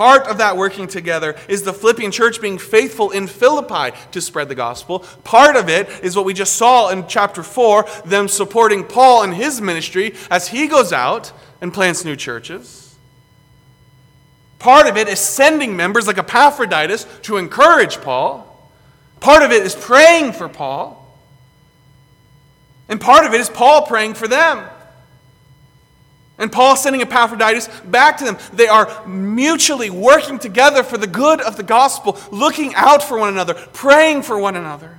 Part 0.00 0.28
of 0.28 0.38
that 0.38 0.56
working 0.56 0.86
together 0.86 1.36
is 1.46 1.62
the 1.62 1.74
Philippian 1.74 2.10
church 2.10 2.40
being 2.40 2.56
faithful 2.56 3.10
in 3.10 3.26
Philippi 3.26 3.94
to 4.12 4.22
spread 4.22 4.48
the 4.48 4.54
gospel. 4.54 5.00
Part 5.24 5.56
of 5.56 5.68
it 5.68 5.90
is 6.02 6.16
what 6.16 6.24
we 6.24 6.32
just 6.32 6.54
saw 6.54 6.88
in 6.88 7.06
chapter 7.06 7.42
4 7.42 7.84
them 8.06 8.26
supporting 8.26 8.82
Paul 8.82 9.24
and 9.24 9.34
his 9.34 9.60
ministry 9.60 10.14
as 10.30 10.48
he 10.48 10.68
goes 10.68 10.90
out 10.94 11.32
and 11.60 11.70
plants 11.70 12.02
new 12.02 12.16
churches. 12.16 12.96
Part 14.58 14.86
of 14.86 14.96
it 14.96 15.06
is 15.06 15.20
sending 15.20 15.76
members 15.76 16.06
like 16.06 16.16
Epaphroditus 16.16 17.04
to 17.24 17.36
encourage 17.36 18.00
Paul. 18.00 18.46
Part 19.20 19.42
of 19.42 19.52
it 19.52 19.66
is 19.66 19.74
praying 19.74 20.32
for 20.32 20.48
Paul. 20.48 21.14
And 22.88 22.98
part 22.98 23.26
of 23.26 23.34
it 23.34 23.40
is 23.42 23.50
Paul 23.50 23.84
praying 23.84 24.14
for 24.14 24.28
them. 24.28 24.66
And 26.40 26.50
Paul 26.50 26.74
sending 26.74 27.02
Epaphroditus 27.02 27.68
back 27.84 28.16
to 28.16 28.24
them. 28.24 28.38
They 28.54 28.66
are 28.66 29.06
mutually 29.06 29.90
working 29.90 30.38
together 30.38 30.82
for 30.82 30.96
the 30.96 31.06
good 31.06 31.40
of 31.42 31.56
the 31.56 31.62
gospel, 31.62 32.18
looking 32.32 32.74
out 32.74 33.02
for 33.02 33.18
one 33.18 33.28
another, 33.28 33.52
praying 33.54 34.22
for 34.22 34.38
one 34.38 34.56
another. 34.56 34.98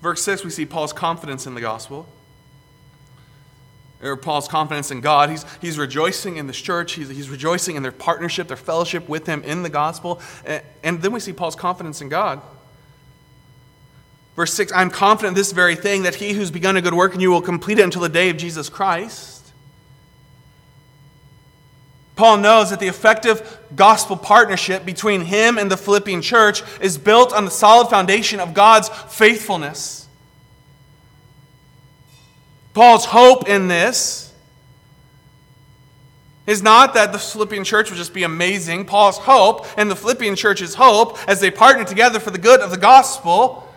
Verse 0.00 0.22
6, 0.22 0.42
we 0.42 0.50
see 0.50 0.64
Paul's 0.64 0.94
confidence 0.94 1.46
in 1.46 1.54
the 1.54 1.60
gospel, 1.60 2.08
or 4.02 4.16
Paul's 4.16 4.48
confidence 4.48 4.90
in 4.90 5.02
God. 5.02 5.28
He's, 5.28 5.44
he's 5.60 5.78
rejoicing 5.78 6.38
in 6.38 6.46
this 6.46 6.60
church, 6.60 6.94
he's, 6.94 7.10
he's 7.10 7.28
rejoicing 7.28 7.76
in 7.76 7.82
their 7.82 7.92
partnership, 7.92 8.48
their 8.48 8.56
fellowship 8.56 9.06
with 9.06 9.26
him 9.26 9.44
in 9.44 9.62
the 9.62 9.68
gospel. 9.68 10.20
And, 10.46 10.62
and 10.82 11.02
then 11.02 11.12
we 11.12 11.20
see 11.20 11.34
Paul's 11.34 11.54
confidence 11.54 12.00
in 12.00 12.08
God. 12.08 12.40
Verse 14.36 14.52
6 14.54 14.72
I'm 14.74 14.90
confident 14.90 15.36
this 15.36 15.52
very 15.52 15.76
thing, 15.76 16.02
that 16.04 16.16
he 16.16 16.32
who's 16.32 16.50
begun 16.50 16.76
a 16.76 16.82
good 16.82 16.94
work 16.94 17.14
in 17.14 17.20
you 17.20 17.30
will 17.30 17.42
complete 17.42 17.78
it 17.78 17.82
until 17.82 18.02
the 18.02 18.08
day 18.08 18.30
of 18.30 18.36
Jesus 18.36 18.68
Christ. 18.68 19.52
Paul 22.14 22.38
knows 22.38 22.70
that 22.70 22.78
the 22.78 22.88
effective 22.88 23.58
gospel 23.74 24.16
partnership 24.16 24.84
between 24.84 25.22
him 25.22 25.58
and 25.58 25.70
the 25.70 25.76
Philippian 25.76 26.20
church 26.20 26.62
is 26.80 26.98
built 26.98 27.32
on 27.32 27.44
the 27.44 27.50
solid 27.50 27.88
foundation 27.88 28.38
of 28.38 28.54
God's 28.54 28.88
faithfulness. 28.88 30.06
Paul's 32.74 33.06
hope 33.06 33.48
in 33.48 33.68
this 33.68 34.32
is 36.46 36.62
not 36.62 36.94
that 36.94 37.12
the 37.12 37.18
Philippian 37.18 37.64
church 37.64 37.90
will 37.90 37.96
just 37.96 38.14
be 38.14 38.24
amazing. 38.24 38.84
Paul's 38.84 39.18
hope 39.18 39.66
and 39.76 39.90
the 39.90 39.96
Philippian 39.96 40.36
church's 40.36 40.74
hope 40.74 41.18
as 41.28 41.40
they 41.40 41.50
partner 41.50 41.84
together 41.84 42.18
for 42.18 42.30
the 42.30 42.38
good 42.38 42.60
of 42.60 42.70
the 42.70 42.78
gospel 42.78 43.68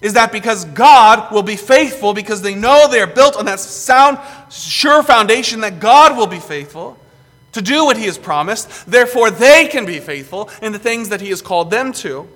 is 0.00 0.14
that 0.14 0.32
because 0.32 0.64
God 0.64 1.30
will 1.32 1.42
be 1.42 1.56
faithful, 1.56 2.14
because 2.14 2.42
they 2.42 2.54
know 2.54 2.88
they 2.88 3.00
are 3.00 3.06
built 3.06 3.36
on 3.36 3.44
that 3.44 3.60
sound, 3.60 4.18
sure 4.50 5.02
foundation 5.02 5.60
that 5.60 5.78
God 5.78 6.16
will 6.16 6.26
be 6.26 6.38
faithful 6.38 6.98
to 7.52 7.60
do 7.60 7.84
what 7.84 7.96
He 7.96 8.06
has 8.06 8.16
promised, 8.16 8.90
therefore 8.90 9.30
they 9.30 9.66
can 9.66 9.84
be 9.84 9.98
faithful 9.98 10.48
in 10.62 10.72
the 10.72 10.78
things 10.78 11.10
that 11.10 11.20
He 11.20 11.28
has 11.30 11.42
called 11.42 11.70
them 11.70 11.92
to. 11.94 12.28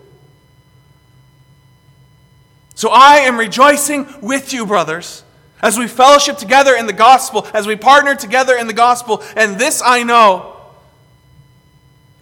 So 2.74 2.90
I 2.90 3.18
am 3.18 3.38
rejoicing 3.38 4.06
with 4.20 4.52
you, 4.52 4.66
brothers, 4.66 5.22
as 5.62 5.78
we 5.78 5.86
fellowship 5.86 6.36
together 6.36 6.74
in 6.74 6.86
the 6.86 6.92
gospel, 6.92 7.46
as 7.54 7.66
we 7.66 7.76
partner 7.76 8.14
together 8.14 8.56
in 8.56 8.66
the 8.66 8.72
gospel, 8.72 9.22
and 9.36 9.58
this 9.58 9.80
I 9.82 10.02
know 10.02 10.53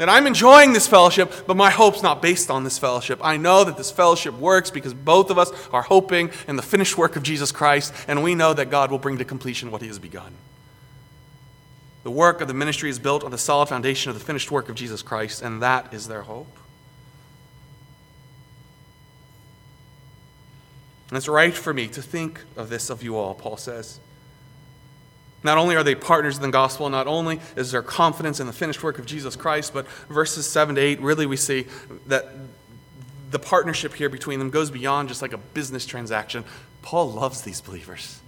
that 0.02 0.08
I'm 0.08 0.26
enjoying 0.26 0.72
this 0.72 0.88
fellowship, 0.88 1.32
but 1.46 1.56
my 1.56 1.70
hope's 1.70 2.02
not 2.02 2.20
based 2.20 2.50
on 2.50 2.64
this 2.64 2.76
fellowship. 2.76 3.20
I 3.22 3.36
know 3.36 3.62
that 3.62 3.76
this 3.76 3.92
fellowship 3.92 4.34
works 4.34 4.68
because 4.68 4.92
both 4.92 5.30
of 5.30 5.38
us 5.38 5.52
are 5.72 5.82
hoping 5.82 6.32
in 6.48 6.56
the 6.56 6.62
finished 6.62 6.98
work 6.98 7.14
of 7.14 7.22
Jesus 7.22 7.52
Christ, 7.52 7.94
and 8.08 8.20
we 8.20 8.34
know 8.34 8.52
that 8.52 8.68
God 8.68 8.90
will 8.90 8.98
bring 8.98 9.18
to 9.18 9.24
completion 9.24 9.70
what 9.70 9.80
He 9.80 9.86
has 9.86 10.00
begun. 10.00 10.34
The 12.02 12.10
work 12.10 12.40
of 12.40 12.48
the 12.48 12.54
ministry 12.54 12.90
is 12.90 12.98
built 12.98 13.22
on 13.22 13.30
the 13.30 13.38
solid 13.38 13.68
foundation 13.68 14.10
of 14.10 14.18
the 14.18 14.24
finished 14.24 14.50
work 14.50 14.68
of 14.68 14.74
Jesus 14.74 15.02
Christ, 15.02 15.40
and 15.40 15.62
that 15.62 15.94
is 15.94 16.08
their 16.08 16.22
hope. 16.22 16.58
And 21.10 21.16
it's 21.16 21.28
right 21.28 21.54
for 21.54 21.72
me 21.72 21.86
to 21.86 22.02
think 22.02 22.40
of 22.56 22.70
this 22.70 22.90
of 22.90 23.04
you 23.04 23.16
all, 23.16 23.36
Paul 23.36 23.56
says. 23.56 24.00
Not 25.44 25.58
only 25.58 25.74
are 25.74 25.82
they 25.82 25.94
partners 25.94 26.36
in 26.36 26.42
the 26.42 26.50
gospel, 26.50 26.88
not 26.88 27.06
only 27.06 27.40
is 27.56 27.72
there 27.72 27.82
confidence 27.82 28.38
in 28.38 28.46
the 28.46 28.52
finished 28.52 28.82
work 28.82 28.98
of 28.98 29.06
Jesus 29.06 29.34
Christ, 29.34 29.74
but 29.74 29.88
verses 30.08 30.46
7 30.46 30.76
to 30.76 30.80
8, 30.80 31.00
really 31.00 31.26
we 31.26 31.36
see 31.36 31.66
that 32.06 32.28
the 33.30 33.38
partnership 33.38 33.94
here 33.94 34.08
between 34.08 34.38
them 34.38 34.50
goes 34.50 34.70
beyond 34.70 35.08
just 35.08 35.22
like 35.22 35.32
a 35.32 35.38
business 35.38 35.86
transaction. 35.86 36.44
Paul 36.82 37.12
loves 37.12 37.42
these 37.42 37.60
believers. 37.60 38.20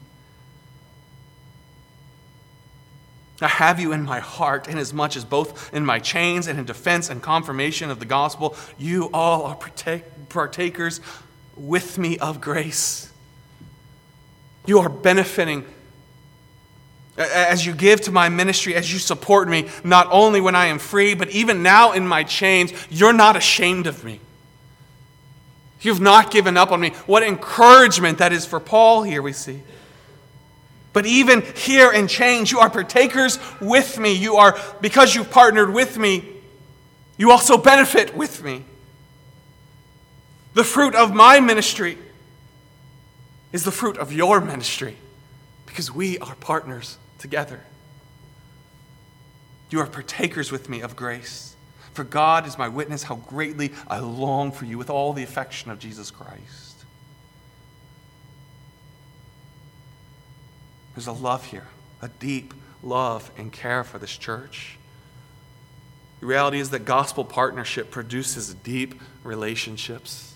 I 3.40 3.48
have 3.48 3.80
you 3.80 3.92
in 3.92 4.04
my 4.04 4.20
heart, 4.20 4.68
inasmuch 4.68 5.16
as 5.16 5.24
both 5.24 5.74
in 5.74 5.84
my 5.84 5.98
chains 5.98 6.46
and 6.46 6.58
in 6.58 6.64
defense 6.64 7.10
and 7.10 7.20
confirmation 7.20 7.90
of 7.90 7.98
the 7.98 8.06
gospel, 8.06 8.56
you 8.78 9.10
all 9.12 9.42
are 9.42 9.58
partakers 10.28 11.00
with 11.56 11.98
me 11.98 12.16
of 12.18 12.40
grace. 12.40 13.12
You 14.66 14.78
are 14.78 14.88
benefiting 14.88 15.66
as 17.16 17.64
you 17.64 17.72
give 17.72 18.00
to 18.02 18.10
my 18.10 18.28
ministry, 18.28 18.74
as 18.74 18.92
you 18.92 18.98
support 18.98 19.48
me, 19.48 19.68
not 19.84 20.08
only 20.10 20.40
when 20.40 20.54
I 20.54 20.66
am 20.66 20.78
free, 20.78 21.14
but 21.14 21.30
even 21.30 21.62
now 21.62 21.92
in 21.92 22.06
my 22.06 22.24
chains, 22.24 22.72
you're 22.90 23.12
not 23.12 23.36
ashamed 23.36 23.86
of 23.86 24.04
me. 24.04 24.20
You've 25.80 26.00
not 26.00 26.30
given 26.30 26.56
up 26.56 26.72
on 26.72 26.80
me. 26.80 26.90
What 27.06 27.22
encouragement 27.22 28.18
that 28.18 28.32
is 28.32 28.46
for 28.46 28.58
Paul 28.58 29.02
here, 29.02 29.22
we 29.22 29.32
see. 29.32 29.62
But 30.92 31.06
even 31.06 31.42
here 31.56 31.92
in 31.92 32.08
chains, 32.08 32.50
you 32.50 32.60
are 32.60 32.70
partakers 32.70 33.38
with 33.60 33.98
me. 33.98 34.12
You 34.12 34.36
are, 34.36 34.58
because 34.80 35.14
you've 35.14 35.30
partnered 35.30 35.72
with 35.72 35.98
me, 35.98 36.24
you 37.16 37.30
also 37.30 37.58
benefit 37.58 38.16
with 38.16 38.42
me. 38.42 38.64
The 40.54 40.64
fruit 40.64 40.94
of 40.94 41.14
my 41.14 41.40
ministry 41.40 41.98
is 43.52 43.64
the 43.64 43.72
fruit 43.72 43.98
of 43.98 44.12
your 44.12 44.40
ministry 44.40 44.96
because 45.66 45.92
we 45.92 46.18
are 46.18 46.34
partners 46.36 46.96
together. 47.18 47.60
You 49.70 49.80
are 49.80 49.86
partakers 49.86 50.52
with 50.52 50.68
me 50.68 50.80
of 50.80 50.94
grace. 50.94 51.56
For 51.94 52.04
God 52.04 52.46
is 52.46 52.58
my 52.58 52.68
witness 52.68 53.04
how 53.04 53.16
greatly 53.16 53.72
I 53.88 54.00
long 54.00 54.50
for 54.52 54.64
you 54.64 54.78
with 54.78 54.90
all 54.90 55.12
the 55.12 55.22
affection 55.22 55.70
of 55.70 55.78
Jesus 55.78 56.10
Christ. 56.10 56.84
There's 60.94 61.06
a 61.06 61.12
love 61.12 61.44
here, 61.46 61.66
a 62.02 62.08
deep 62.08 62.54
love 62.82 63.30
and 63.36 63.52
care 63.52 63.84
for 63.84 63.98
this 63.98 64.16
church. 64.16 64.78
The 66.20 66.26
reality 66.26 66.58
is 66.58 66.70
that 66.70 66.84
gospel 66.84 67.24
partnership 67.24 67.90
produces 67.90 68.54
deep 68.54 69.00
relationships, 69.22 70.34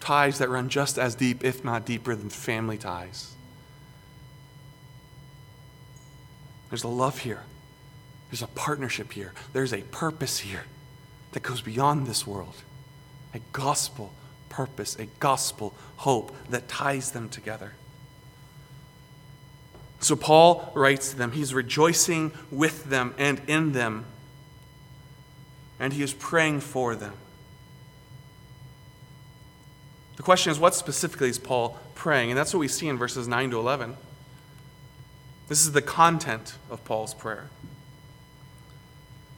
ties 0.00 0.38
that 0.38 0.48
run 0.48 0.68
just 0.68 0.98
as 0.98 1.14
deep, 1.14 1.44
if 1.44 1.64
not 1.64 1.86
deeper, 1.86 2.14
than 2.14 2.28
family 2.28 2.76
ties. 2.78 3.34
There's 6.72 6.84
a 6.84 6.88
love 6.88 7.18
here. 7.18 7.42
There's 8.30 8.40
a 8.40 8.46
partnership 8.46 9.12
here. 9.12 9.34
There's 9.52 9.74
a 9.74 9.82
purpose 9.82 10.38
here 10.38 10.64
that 11.32 11.42
goes 11.42 11.60
beyond 11.60 12.06
this 12.06 12.26
world. 12.26 12.54
A 13.34 13.40
gospel 13.52 14.14
purpose, 14.48 14.98
a 14.98 15.04
gospel 15.20 15.74
hope 15.96 16.34
that 16.48 16.68
ties 16.68 17.10
them 17.10 17.28
together. 17.28 17.74
So 20.00 20.16
Paul 20.16 20.72
writes 20.74 21.10
to 21.10 21.16
them. 21.16 21.32
He's 21.32 21.52
rejoicing 21.52 22.32
with 22.50 22.84
them 22.84 23.14
and 23.18 23.42
in 23.46 23.72
them, 23.72 24.06
and 25.78 25.92
he 25.92 26.02
is 26.02 26.14
praying 26.14 26.60
for 26.60 26.96
them. 26.96 27.12
The 30.16 30.22
question 30.22 30.50
is, 30.50 30.58
what 30.58 30.74
specifically 30.74 31.28
is 31.28 31.38
Paul 31.38 31.78
praying? 31.94 32.30
And 32.30 32.38
that's 32.38 32.54
what 32.54 32.60
we 32.60 32.68
see 32.68 32.88
in 32.88 32.96
verses 32.96 33.28
9 33.28 33.50
to 33.50 33.58
11. 33.58 33.94
This 35.52 35.66
is 35.66 35.72
the 35.72 35.82
content 35.82 36.54
of 36.70 36.82
Paul's 36.86 37.12
prayer. 37.12 37.50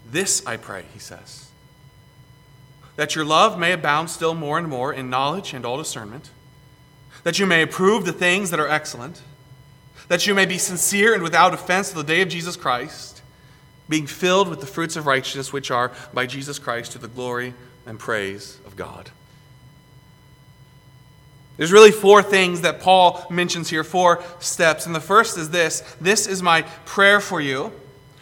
This 0.08 0.46
I 0.46 0.56
pray, 0.56 0.84
he 0.92 1.00
says, 1.00 1.48
that 2.94 3.16
your 3.16 3.24
love 3.24 3.58
may 3.58 3.72
abound 3.72 4.10
still 4.10 4.32
more 4.32 4.56
and 4.56 4.68
more 4.68 4.92
in 4.92 5.10
knowledge 5.10 5.52
and 5.54 5.66
all 5.66 5.76
discernment, 5.76 6.30
that 7.24 7.40
you 7.40 7.46
may 7.46 7.62
approve 7.62 8.04
the 8.04 8.12
things 8.12 8.50
that 8.50 8.60
are 8.60 8.68
excellent, 8.68 9.22
that 10.06 10.24
you 10.24 10.36
may 10.36 10.46
be 10.46 10.56
sincere 10.56 11.14
and 11.14 11.22
without 11.24 11.52
offense 11.52 11.88
to 11.88 11.96
the 11.96 12.04
day 12.04 12.20
of 12.20 12.28
Jesus 12.28 12.54
Christ, 12.54 13.20
being 13.88 14.06
filled 14.06 14.48
with 14.48 14.60
the 14.60 14.68
fruits 14.68 14.94
of 14.94 15.06
righteousness 15.06 15.52
which 15.52 15.72
are 15.72 15.90
by 16.12 16.26
Jesus 16.26 16.60
Christ 16.60 16.92
to 16.92 16.98
the 16.98 17.08
glory 17.08 17.54
and 17.86 17.98
praise 17.98 18.60
of 18.64 18.76
God. 18.76 19.10
There's 21.56 21.72
really 21.72 21.92
four 21.92 22.22
things 22.22 22.62
that 22.62 22.80
Paul 22.80 23.24
mentions 23.30 23.70
here, 23.70 23.84
four 23.84 24.22
steps. 24.40 24.86
And 24.86 24.94
the 24.94 25.00
first 25.00 25.38
is 25.38 25.50
this 25.50 25.80
This 26.00 26.26
is 26.26 26.42
my 26.42 26.62
prayer 26.84 27.20
for 27.20 27.40
you, 27.40 27.72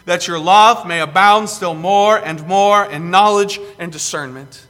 that 0.04 0.28
your 0.28 0.38
love 0.38 0.86
may 0.86 1.00
abound 1.00 1.48
still 1.48 1.74
more 1.74 2.18
and 2.18 2.46
more 2.46 2.84
in 2.84 3.10
knowledge 3.10 3.58
and 3.78 3.90
discernment. 3.90 4.66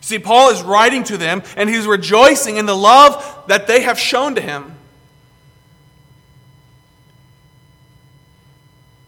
See, 0.00 0.18
Paul 0.18 0.50
is 0.50 0.62
writing 0.62 1.02
to 1.04 1.16
them, 1.16 1.42
and 1.56 1.68
he's 1.68 1.86
rejoicing 1.86 2.56
in 2.56 2.66
the 2.66 2.76
love 2.76 3.44
that 3.48 3.66
they 3.66 3.82
have 3.82 3.98
shown 3.98 4.36
to 4.36 4.40
him. 4.40 4.76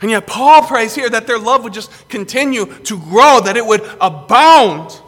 And 0.00 0.10
yet, 0.10 0.26
Paul 0.26 0.62
prays 0.62 0.94
here 0.94 1.08
that 1.08 1.26
their 1.26 1.38
love 1.38 1.64
would 1.64 1.72
just 1.72 2.08
continue 2.08 2.66
to 2.66 2.98
grow, 2.98 3.40
that 3.40 3.56
it 3.56 3.64
would 3.64 3.88
abound. 4.00 5.00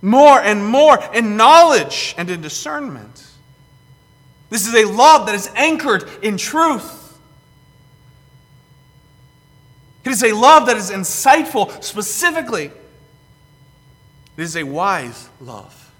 More 0.00 0.40
and 0.40 0.64
more 0.64 0.98
in 1.12 1.36
knowledge 1.36 2.14
and 2.16 2.30
in 2.30 2.40
discernment. 2.40 3.26
This 4.50 4.66
is 4.66 4.74
a 4.74 4.84
love 4.84 5.26
that 5.26 5.34
is 5.34 5.50
anchored 5.54 6.08
in 6.22 6.36
truth. 6.36 7.18
It 10.04 10.12
is 10.12 10.22
a 10.22 10.32
love 10.32 10.66
that 10.66 10.76
is 10.76 10.90
insightful 10.90 11.82
specifically. 11.82 12.66
It 14.36 14.42
is 14.42 14.56
a 14.56 14.62
wise 14.62 15.28
love. 15.40 15.92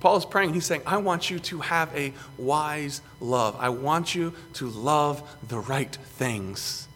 Paul 0.00 0.16
is 0.16 0.24
praying. 0.24 0.52
He's 0.52 0.66
saying, 0.66 0.82
I 0.84 0.96
want 0.96 1.30
you 1.30 1.38
to 1.38 1.60
have 1.60 1.94
a 1.94 2.12
wise 2.36 3.02
love. 3.20 3.56
I 3.58 3.68
want 3.68 4.14
you 4.14 4.34
to 4.54 4.68
love 4.68 5.22
the 5.48 5.58
right 5.58 5.94
things. 5.94 6.88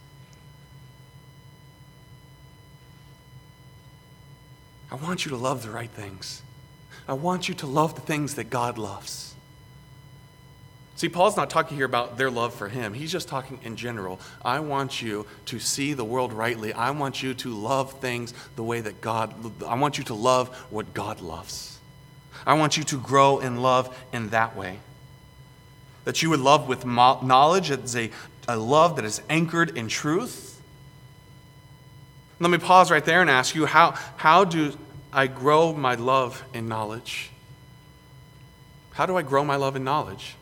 I 4.90 4.94
want 4.94 5.24
you 5.24 5.30
to 5.30 5.36
love 5.36 5.62
the 5.62 5.70
right 5.70 5.90
things. 5.90 6.42
I 7.06 7.12
want 7.14 7.48
you 7.48 7.54
to 7.56 7.66
love 7.66 7.94
the 7.94 8.00
things 8.00 8.34
that 8.34 8.50
God 8.50 8.78
loves. 8.78 9.34
See, 10.98 11.08
Paul's 11.08 11.36
not 11.36 11.48
talking 11.48 11.76
here 11.76 11.86
about 11.86 12.18
their 12.18 12.30
love 12.30 12.52
for 12.52 12.68
him. 12.68 12.92
He's 12.92 13.12
just 13.12 13.28
talking 13.28 13.60
in 13.62 13.76
general. 13.76 14.18
I 14.44 14.58
want 14.58 15.00
you 15.00 15.26
to 15.46 15.60
see 15.60 15.92
the 15.92 16.04
world 16.04 16.32
rightly. 16.32 16.72
I 16.72 16.90
want 16.90 17.22
you 17.22 17.34
to 17.34 17.54
love 17.54 17.92
things 18.00 18.34
the 18.56 18.64
way 18.64 18.80
that 18.80 19.00
God, 19.00 19.32
I 19.64 19.76
want 19.76 19.96
you 19.96 20.02
to 20.04 20.14
love 20.14 20.48
what 20.70 20.94
God 20.94 21.20
loves. 21.20 21.78
I 22.44 22.54
want 22.54 22.76
you 22.76 22.82
to 22.82 22.98
grow 22.98 23.38
in 23.38 23.62
love 23.62 23.96
in 24.12 24.30
that 24.30 24.56
way. 24.56 24.80
That 26.04 26.22
you 26.22 26.30
would 26.30 26.40
love 26.40 26.66
with 26.66 26.84
knowledge, 26.84 27.70
it's 27.70 27.94
a, 27.94 28.10
a 28.48 28.56
love 28.56 28.96
that 28.96 29.04
is 29.04 29.22
anchored 29.28 29.76
in 29.76 29.86
truth. 29.86 30.47
Let 32.40 32.50
me 32.50 32.58
pause 32.58 32.90
right 32.90 33.04
there 33.04 33.20
and 33.20 33.28
ask 33.28 33.54
you 33.54 33.66
how, 33.66 33.92
how 34.16 34.44
do 34.44 34.72
I 35.12 35.26
grow 35.26 35.72
my 35.72 35.94
love 35.94 36.44
in 36.54 36.68
knowledge? 36.68 37.30
How 38.92 39.06
do 39.06 39.16
I 39.16 39.22
grow 39.22 39.44
my 39.44 39.56
love 39.56 39.76
in 39.76 39.84
knowledge? 39.84 40.36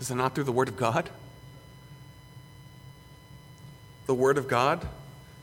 Is 0.00 0.10
it 0.10 0.14
not 0.16 0.34
through 0.34 0.44
the 0.44 0.52
Word 0.52 0.68
of 0.68 0.76
God? 0.76 1.10
The 4.06 4.14
Word 4.14 4.38
of 4.38 4.48
God 4.48 4.86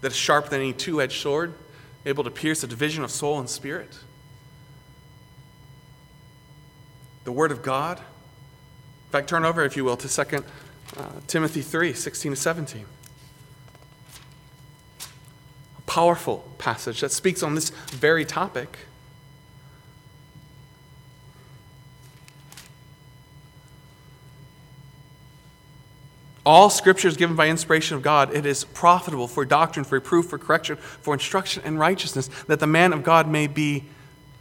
that 0.02 0.12
is 0.12 0.18
sharper 0.18 0.50
than 0.50 0.62
any 0.62 0.74
two 0.74 1.02
edged 1.02 1.22
sword, 1.22 1.54
able 2.06 2.24
to 2.24 2.30
pierce 2.30 2.62
the 2.62 2.68
division 2.68 3.04
of 3.04 3.12
soul 3.12 3.40
and 3.40 3.50
spirit. 3.50 3.98
The 7.24 7.32
Word 7.32 7.51
of 7.51 7.64
God. 7.64 8.00
In 8.00 9.12
fact, 9.12 9.29
turn 9.29 9.46
over, 9.46 9.64
if 9.64 9.77
you 9.77 9.86
will, 9.86 9.98
to 9.98 10.10
2 10.10 10.44
uh, 10.98 11.10
Timothy 11.27 11.62
3 11.62 11.94
16 11.94 12.34
to 12.34 12.36
17. 12.36 12.86
A 15.77 15.82
powerful 15.82 16.46
passage 16.58 17.01
that 17.01 17.12
speaks 17.12 17.44
on 17.44 17.56
this 17.56 17.70
very 17.70 18.25
topic. 18.25 18.77
All 26.46 26.70
scripture 26.70 27.08
is 27.08 27.16
given 27.16 27.38
by 27.38 27.48
inspiration 27.48 27.96
of 27.96 28.03
God. 28.03 28.36
It 28.36 28.46
is 28.46 28.66
profitable 28.66 29.29
for 29.29 29.46
doctrine, 29.46 29.86
for 29.86 29.96
reproof, 29.96 30.27
for 30.27 30.38
correction, 30.38 30.75
for 30.75 31.14
instruction 31.14 31.64
in 31.64 31.77
righteousness, 31.77 32.29
that 32.48 32.60
the 32.60 32.68
man 32.68 32.92
of 32.92 33.03
God 33.03 33.29
may 33.29 33.48
be 33.48 33.86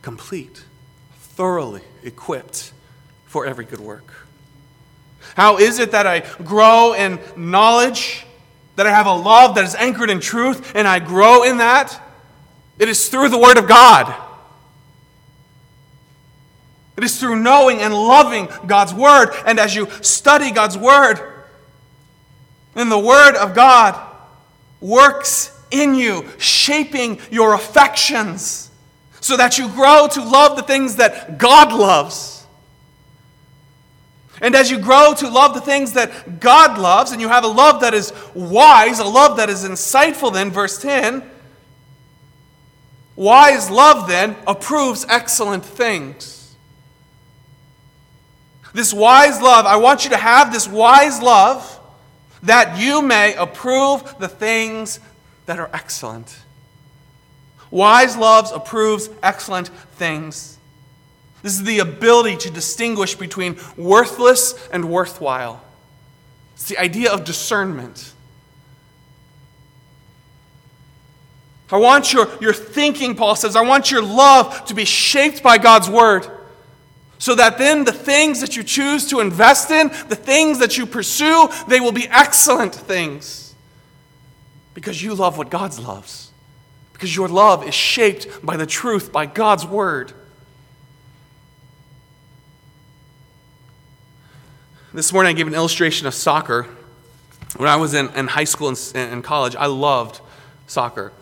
complete, 0.03 0.65
thoroughly 1.15 1.83
equipped 2.03 2.73
for 3.25 3.47
every 3.47 3.65
good 3.65 3.79
work. 3.79 4.27
How 5.37 5.59
is 5.59 5.79
it 5.79 5.93
that 5.93 6.07
I 6.07 6.21
grow 6.43 6.95
in 6.95 7.19
knowledge, 7.37 8.27
that 8.77 8.87
I 8.87 8.91
have 8.91 9.07
a 9.07 9.15
love 9.15 9.55
that 9.55 9.65
is 9.65 9.75
anchored 9.75 10.11
in 10.11 10.21
truth, 10.21 10.73
and 10.75 10.87
I 10.87 10.99
grow 10.99 11.43
in 11.45 11.59
that? 11.59 12.01
It 12.79 12.89
is 12.89 13.09
through 13.09 13.29
the 13.29 13.39
Word 13.39 13.59
of 13.59 13.69
God. 13.69 14.15
It 16.97 17.05
is 17.05 17.19
through 17.19 17.37
knowing 17.37 17.81
and 17.81 17.95
loving 17.95 18.49
God's 18.67 18.93
Word. 18.93 19.31
And 19.47 19.59
as 19.59 19.75
you 19.75 19.89
study 20.03 20.51
God's 20.51 20.77
Word, 20.77 21.21
then 22.75 22.89
the 22.89 22.99
Word 22.99 23.35
of 23.37 23.55
God 23.55 24.01
works 24.81 25.59
in 25.71 25.95
you, 25.95 26.27
shaping 26.39 27.19
your 27.31 27.55
affections 27.55 28.71
so 29.21 29.37
that 29.37 29.57
you 29.57 29.69
grow 29.69 30.09
to 30.13 30.23
love 30.23 30.57
the 30.57 30.63
things 30.63 30.97
that 30.97 31.39
God 31.39 31.73
loves. 31.73 32.42
And 34.43 34.57
as 34.57 34.73
you 34.73 34.79
grow 34.79 35.15
to 35.15 35.29
love 35.29 35.55
the 35.55 35.61
things 35.61 35.93
that 35.93 36.41
God 36.41 36.77
loves, 36.77 37.13
and 37.13 37.21
you 37.21 37.29
have 37.29 37.45
a 37.45 37.49
love 37.49 37.81
that 37.81 37.95
is 37.95 38.13
wise, 38.35 38.99
a 38.99 39.05
love 39.05 39.37
that 39.37 39.49
is 39.49 39.65
insightful, 39.65 40.33
then, 40.33 40.51
verse 40.51 40.83
10, 40.83 41.23
wise 43.15 43.71
love 43.71 44.09
then 44.09 44.35
approves 44.49 45.07
excellent 45.09 45.65
things. 45.65 46.57
This 48.75 48.93
wise 48.93 49.41
love, 49.41 49.65
I 49.65 49.77
want 49.77 50.03
you 50.03 50.11
to 50.11 50.17
have 50.17 50.53
this 50.53 50.67
wise 50.67 51.23
love 51.23 51.79
that 52.43 52.81
you 52.81 53.01
may 53.01 53.35
approve 53.35 54.19
the 54.19 54.29
things 54.29 54.99
that 55.47 55.61
are 55.61 55.71
excellent. 55.73 56.37
Wise 57.71 58.17
loves 58.17 58.51
approves 58.51 59.09
excellent 59.23 59.69
things. 59.69 60.59
This 61.43 61.55
is 61.55 61.65
the 61.65 61.81
ability 61.81 62.37
to 62.39 62.51
distinguish 62.51 63.15
between 63.17 63.57
worthless 63.77 64.55
and 64.73 64.89
worthwhile. 64.89 65.63
It's 66.55 66.69
the 66.69 66.79
idea 66.79 67.13
of 67.13 67.25
discernment. 67.25 68.13
I 71.73 71.79
want 71.79 72.13
your, 72.13 72.29
your 72.41 72.53
thinking, 72.53 73.15
Paul 73.15 73.35
says, 73.35 73.57
I 73.57 73.63
want 73.63 73.91
your 73.91 74.03
love 74.03 74.67
to 74.67 74.75
be 74.75 74.85
shaped 74.85 75.43
by 75.43 75.57
God's 75.57 75.89
word. 75.89 76.27
So 77.19 77.35
that 77.37 77.57
then 77.57 77.85
the 77.85 77.93
things 77.93 78.41
that 78.43 78.57
you 78.57 78.63
choose 78.63 79.09
to 79.09 79.21
invest 79.21 79.71
in, 79.71 79.89
the 80.09 80.17
things 80.17 80.59
that 80.59 80.77
you 80.77 80.85
pursue, 80.85 81.49
they 81.69 81.81
will 81.81 81.93
be 81.93 82.07
excellent 82.09 82.75
things. 82.75 83.55
Because 84.75 85.03
you 85.03 85.15
love 85.15 85.39
what 85.39 85.49
God 85.49 85.79
loves. 85.79 86.31
Because 86.93 87.17
your 87.17 87.29
love 87.29 87.67
is 87.67 87.75
shaped 87.75 88.45
by 88.45 88.57
the 88.57 88.67
truth, 88.67 89.11
by 89.11 89.25
God's 89.25 89.65
word. 89.65 90.13
This 94.95 95.11
morning 95.11 95.31
I 95.31 95.33
gave 95.33 95.47
an 95.47 95.55
illustration 95.55 96.07
of 96.07 96.13
soccer. 96.13 96.67
When 97.57 97.67
I 97.67 97.77
was 97.77 97.95
in, 97.95 98.11
in 98.11 98.27
high 98.27 98.45
school 98.45 98.75
and, 98.95 99.25
college, 99.25 99.57
I 99.57 99.65
loved 99.65 100.21
soccer. 100.67 101.13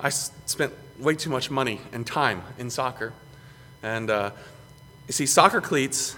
I 0.00 0.08
spent 0.08 0.72
way 0.98 1.14
too 1.14 1.28
much 1.28 1.50
money 1.50 1.82
and 1.92 2.06
time 2.06 2.40
in 2.56 2.70
soccer. 2.70 3.12
And 3.82 4.08
uh, 4.08 4.30
you 5.06 5.12
see, 5.12 5.26
soccer 5.26 5.60
cleats 5.60 6.16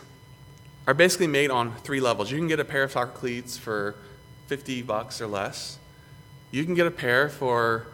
are 0.86 0.94
basically 0.94 1.26
made 1.26 1.50
on 1.50 1.74
three 1.78 1.98
levels. 1.98 2.30
You 2.30 2.38
can 2.38 2.46
get 2.46 2.60
a 2.60 2.64
pair 2.64 2.84
of 2.84 2.92
soccer 2.92 3.10
cleats 3.10 3.58
for 3.58 3.96
50 4.46 4.82
bucks 4.82 5.20
or 5.20 5.26
less. 5.26 5.80
You 6.52 6.64
can 6.64 6.74
get 6.74 6.86
a 6.86 6.92
pair 6.92 7.28
for 7.28 7.88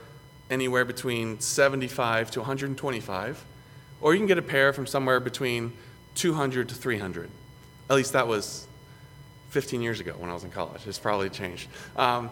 anywhere 0.51 0.85
between 0.85 1.41
75 1.41 2.33
to 2.33 2.41
125, 2.41 3.47
or 4.03 4.13
you 4.13 4.21
can 4.21 4.27
get 4.27 4.37
a 4.37 4.43
pair 4.43 4.75
from 4.75 4.87
somewhere 4.87 5.21
between 5.21 5.73
200 6.17 6.69
to 6.69 6.75
300. 6.75 7.31
At 7.89 7.97
least 7.97 8.13
that 8.13 8.27
was 8.27 8.67
15 9.51 9.81
years 9.81 10.01
ago 10.01 10.15
when 10.19 10.31
I 10.31 10.35
was 10.35 10.45
in 10.45 10.51
college. 10.51 10.87
It's 10.87 10.99
probably 10.99 11.31
changed. 11.31 11.69
Um, 11.97 12.31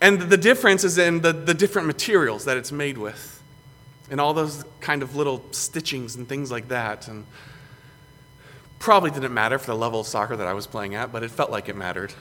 and 0.00 0.20
the 0.20 0.36
difference 0.36 0.82
is 0.82 0.98
in 0.98 1.20
the, 1.20 1.32
the 1.32 1.54
different 1.54 1.86
materials 1.86 2.44
that 2.46 2.56
it's 2.56 2.72
made 2.72 2.98
with 2.98 3.40
and 4.10 4.20
all 4.20 4.34
those 4.34 4.64
kind 4.80 5.02
of 5.02 5.14
little 5.14 5.40
stitchings 5.52 6.16
and 6.16 6.28
things 6.28 6.50
like 6.50 6.68
that. 6.68 7.06
And 7.08 7.24
probably 8.78 9.12
didn't 9.12 9.32
matter 9.32 9.58
for 9.58 9.66
the 9.66 9.76
level 9.76 10.00
of 10.00 10.06
soccer 10.06 10.36
that 10.36 10.46
I 10.46 10.54
was 10.54 10.66
playing 10.66 10.96
at, 10.96 11.12
but 11.12 11.22
it 11.22 11.30
felt 11.30 11.50
like 11.50 11.68
it 11.68 11.76
mattered. 11.76 12.12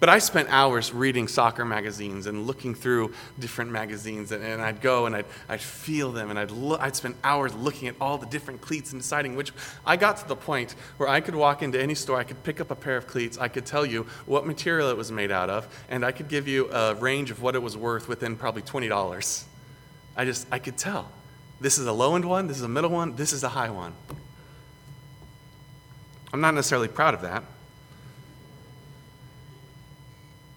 But 0.00 0.08
I 0.08 0.18
spent 0.18 0.48
hours 0.48 0.94
reading 0.94 1.28
soccer 1.28 1.66
magazines 1.66 2.26
and 2.26 2.46
looking 2.46 2.74
through 2.74 3.12
different 3.38 3.70
magazines, 3.70 4.32
and, 4.32 4.42
and 4.42 4.62
I'd 4.62 4.80
go 4.80 5.04
and 5.04 5.14
I'd, 5.14 5.26
I'd 5.46 5.60
feel 5.60 6.10
them, 6.10 6.30
and 6.30 6.38
I'd, 6.38 6.50
look, 6.50 6.80
I'd 6.80 6.96
spend 6.96 7.16
hours 7.22 7.54
looking 7.54 7.86
at 7.86 7.96
all 8.00 8.16
the 8.16 8.24
different 8.26 8.62
cleats 8.62 8.92
and 8.92 9.02
deciding 9.02 9.36
which. 9.36 9.52
I 9.84 9.98
got 9.98 10.16
to 10.16 10.26
the 10.26 10.36
point 10.36 10.74
where 10.96 11.06
I 11.06 11.20
could 11.20 11.34
walk 11.34 11.62
into 11.62 11.78
any 11.78 11.94
store, 11.94 12.18
I 12.18 12.24
could 12.24 12.42
pick 12.42 12.62
up 12.62 12.70
a 12.70 12.74
pair 12.74 12.96
of 12.96 13.06
cleats, 13.06 13.36
I 13.36 13.48
could 13.48 13.66
tell 13.66 13.84
you 13.84 14.06
what 14.24 14.46
material 14.46 14.88
it 14.88 14.96
was 14.96 15.12
made 15.12 15.30
out 15.30 15.50
of, 15.50 15.68
and 15.90 16.02
I 16.02 16.12
could 16.12 16.28
give 16.28 16.48
you 16.48 16.72
a 16.72 16.94
range 16.94 17.30
of 17.30 17.42
what 17.42 17.54
it 17.54 17.62
was 17.62 17.76
worth 17.76 18.08
within 18.08 18.36
probably 18.36 18.62
$20. 18.62 19.44
I 20.16 20.24
just, 20.24 20.46
I 20.50 20.58
could 20.58 20.78
tell. 20.78 21.10
This 21.60 21.76
is 21.76 21.86
a 21.86 21.92
low 21.92 22.16
end 22.16 22.24
one, 22.24 22.46
this 22.46 22.56
is 22.56 22.62
a 22.62 22.68
middle 22.68 22.90
one, 22.90 23.16
this 23.16 23.34
is 23.34 23.44
a 23.44 23.50
high 23.50 23.68
one. 23.68 23.92
I'm 26.32 26.40
not 26.40 26.54
necessarily 26.54 26.88
proud 26.88 27.12
of 27.12 27.20
that. 27.20 27.44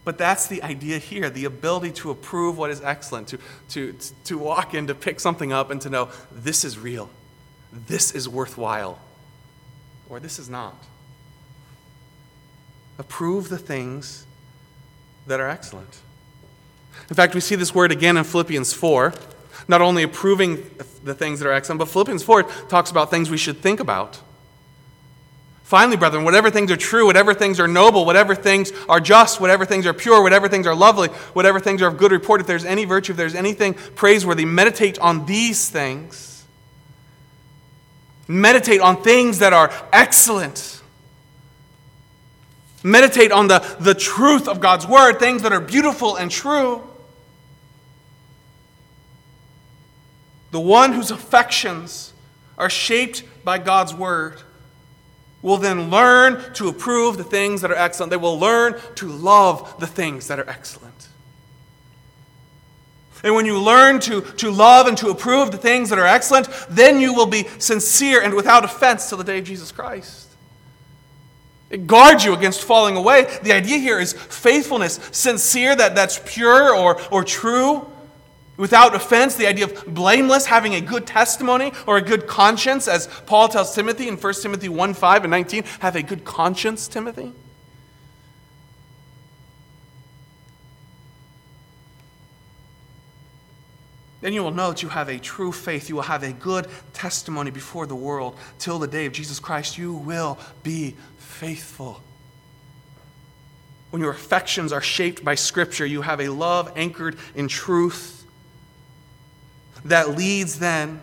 But 0.05 0.17
that's 0.17 0.47
the 0.47 0.61
idea 0.63 0.97
here 0.97 1.29
the 1.29 1.45
ability 1.45 1.91
to 1.93 2.11
approve 2.11 2.57
what 2.57 2.69
is 2.69 2.81
excellent, 2.81 3.29
to, 3.29 3.39
to, 3.69 3.95
to 4.25 4.37
walk 4.37 4.73
in, 4.73 4.87
to 4.87 4.95
pick 4.95 5.19
something 5.19 5.53
up, 5.53 5.71
and 5.71 5.79
to 5.81 5.89
know 5.89 6.09
this 6.31 6.65
is 6.65 6.77
real, 6.77 7.09
this 7.71 8.11
is 8.11 8.27
worthwhile, 8.27 8.99
or 10.09 10.19
this 10.19 10.39
is 10.39 10.49
not. 10.49 10.75
Approve 12.99 13.49
the 13.49 13.57
things 13.57 14.25
that 15.25 15.39
are 15.39 15.49
excellent. 15.49 15.99
In 17.09 17.15
fact, 17.15 17.33
we 17.33 17.41
see 17.41 17.55
this 17.55 17.73
word 17.73 17.91
again 17.91 18.17
in 18.17 18.23
Philippians 18.23 18.73
4, 18.73 19.13
not 19.67 19.81
only 19.81 20.03
approving 20.03 20.69
the 21.03 21.15
things 21.15 21.39
that 21.39 21.47
are 21.47 21.53
excellent, 21.53 21.79
but 21.79 21.87
Philippians 21.87 22.23
4 22.23 22.43
talks 22.67 22.91
about 22.91 23.09
things 23.09 23.29
we 23.29 23.37
should 23.37 23.57
think 23.57 23.79
about. 23.79 24.19
Finally, 25.63 25.95
brethren, 25.95 26.25
whatever 26.25 26.51
things 26.51 26.69
are 26.71 26.77
true, 26.77 27.05
whatever 27.05 27.33
things 27.33 27.59
are 27.59 27.69
noble, 27.69 28.05
whatever 28.05 28.35
things 28.35 28.71
are 28.89 28.99
just, 28.99 29.39
whatever 29.39 29.65
things 29.65 29.85
are 29.87 29.93
pure, 29.93 30.21
whatever 30.21 30.49
things 30.49 30.67
are 30.67 30.75
lovely, 30.75 31.07
whatever 31.33 31.59
things 31.59 31.81
are 31.81 31.87
of 31.87 31.97
good 31.97 32.11
report, 32.11 32.41
if 32.41 32.47
there's 32.47 32.65
any 32.65 32.83
virtue, 32.83 33.13
if 33.13 33.17
there's 33.17 33.33
anything 33.33 33.73
praiseworthy, 33.73 34.45
meditate 34.45 34.99
on 34.99 35.25
these 35.25 35.69
things. 35.69 36.45
Meditate 38.27 38.81
on 38.81 39.01
things 39.01 39.39
that 39.39 39.53
are 39.53 39.71
excellent. 39.93 40.81
Meditate 42.83 43.31
on 43.31 43.47
the, 43.47 43.59
the 43.79 43.93
truth 43.93 44.49
of 44.49 44.59
God's 44.59 44.85
word, 44.85 45.17
things 45.17 45.43
that 45.43 45.53
are 45.53 45.61
beautiful 45.61 46.17
and 46.17 46.29
true. 46.29 46.85
The 50.51 50.59
one 50.59 50.91
whose 50.91 51.09
affections 51.09 52.13
are 52.57 52.69
shaped 52.69 53.23
by 53.45 53.57
God's 53.59 53.93
word 53.93 54.41
will 55.43 55.57
then 55.57 55.91
learn 55.91 56.41
to 56.53 56.69
approve 56.69 57.17
the 57.17 57.23
things 57.23 57.61
that 57.61 57.69
are 57.69 57.75
excellent. 57.75 58.09
They 58.09 58.17
will 58.17 58.39
learn 58.39 58.79
to 58.95 59.07
love 59.07 59.75
the 59.79 59.85
things 59.85 60.27
that 60.29 60.39
are 60.39 60.49
excellent. 60.49 61.09
And 63.23 63.35
when 63.35 63.45
you 63.45 63.59
learn 63.59 63.99
to, 64.01 64.21
to 64.21 64.51
love 64.51 64.87
and 64.87 64.97
to 64.97 65.09
approve 65.09 65.51
the 65.51 65.57
things 65.57 65.89
that 65.91 65.99
are 65.99 66.07
excellent, 66.07 66.49
then 66.69 66.99
you 66.99 67.13
will 67.13 67.27
be 67.27 67.47
sincere 67.59 68.21
and 68.21 68.33
without 68.33 68.65
offense 68.65 69.07
till 69.07 69.17
the 69.17 69.23
day 69.23 69.39
of 69.39 69.45
Jesus 69.45 69.71
Christ. 69.71 70.29
It 71.69 71.87
guards 71.87 72.23
you 72.23 72.33
against 72.33 72.63
falling 72.63 72.95
away. 72.95 73.27
The 73.43 73.53
idea 73.53 73.77
here 73.77 73.99
is 73.99 74.13
faithfulness, 74.13 74.99
sincere, 75.11 75.75
that, 75.75 75.95
that's 75.95 76.21
pure 76.25 76.75
or, 76.75 77.01
or 77.11 77.23
true, 77.23 77.89
Without 78.55 78.93
offense, 78.93 79.35
the 79.35 79.47
idea 79.47 79.65
of 79.65 79.85
blameless, 79.87 80.45
having 80.45 80.75
a 80.75 80.81
good 80.81 81.07
testimony 81.07 81.71
or 81.87 81.97
a 81.97 82.01
good 82.01 82.27
conscience, 82.27 82.87
as 82.87 83.07
Paul 83.25 83.47
tells 83.47 83.73
Timothy 83.73 84.07
in 84.07 84.15
1 84.15 84.33
Timothy 84.35 84.69
1 84.69 84.93
5 84.93 85.23
and 85.23 85.31
19, 85.31 85.63
have 85.79 85.95
a 85.95 86.03
good 86.03 86.23
conscience, 86.23 86.87
Timothy. 86.87 87.31
Then 94.21 94.33
you 94.33 94.43
will 94.43 94.51
know 94.51 94.69
that 94.69 94.81
you 94.81 94.89
have 94.89 95.09
a 95.09 95.17
true 95.17 95.51
faith. 95.51 95.89
You 95.89 95.95
will 95.95 96.03
have 96.03 96.23
a 96.23 96.31
good 96.31 96.67
testimony 96.93 97.51
before 97.51 97.87
the 97.87 97.95
world. 97.95 98.37
Till 98.57 98.79
the 98.79 98.87
day 98.87 99.05
of 99.05 99.11
Jesus 99.11 99.39
Christ, 99.39 99.77
you 99.77 99.93
will 99.93 100.37
be 100.61 100.95
faithful. 101.17 102.01
When 103.89 104.01
your 104.01 104.11
affections 104.11 104.71
are 104.71 104.81
shaped 104.81 105.25
by 105.25 105.35
Scripture, 105.35 105.85
you 105.85 106.03
have 106.03 106.21
a 106.21 106.29
love 106.29 106.71
anchored 106.77 107.17
in 107.35 107.49
truth 107.49 108.22
that 109.85 110.15
leads 110.17 110.59
then 110.59 111.01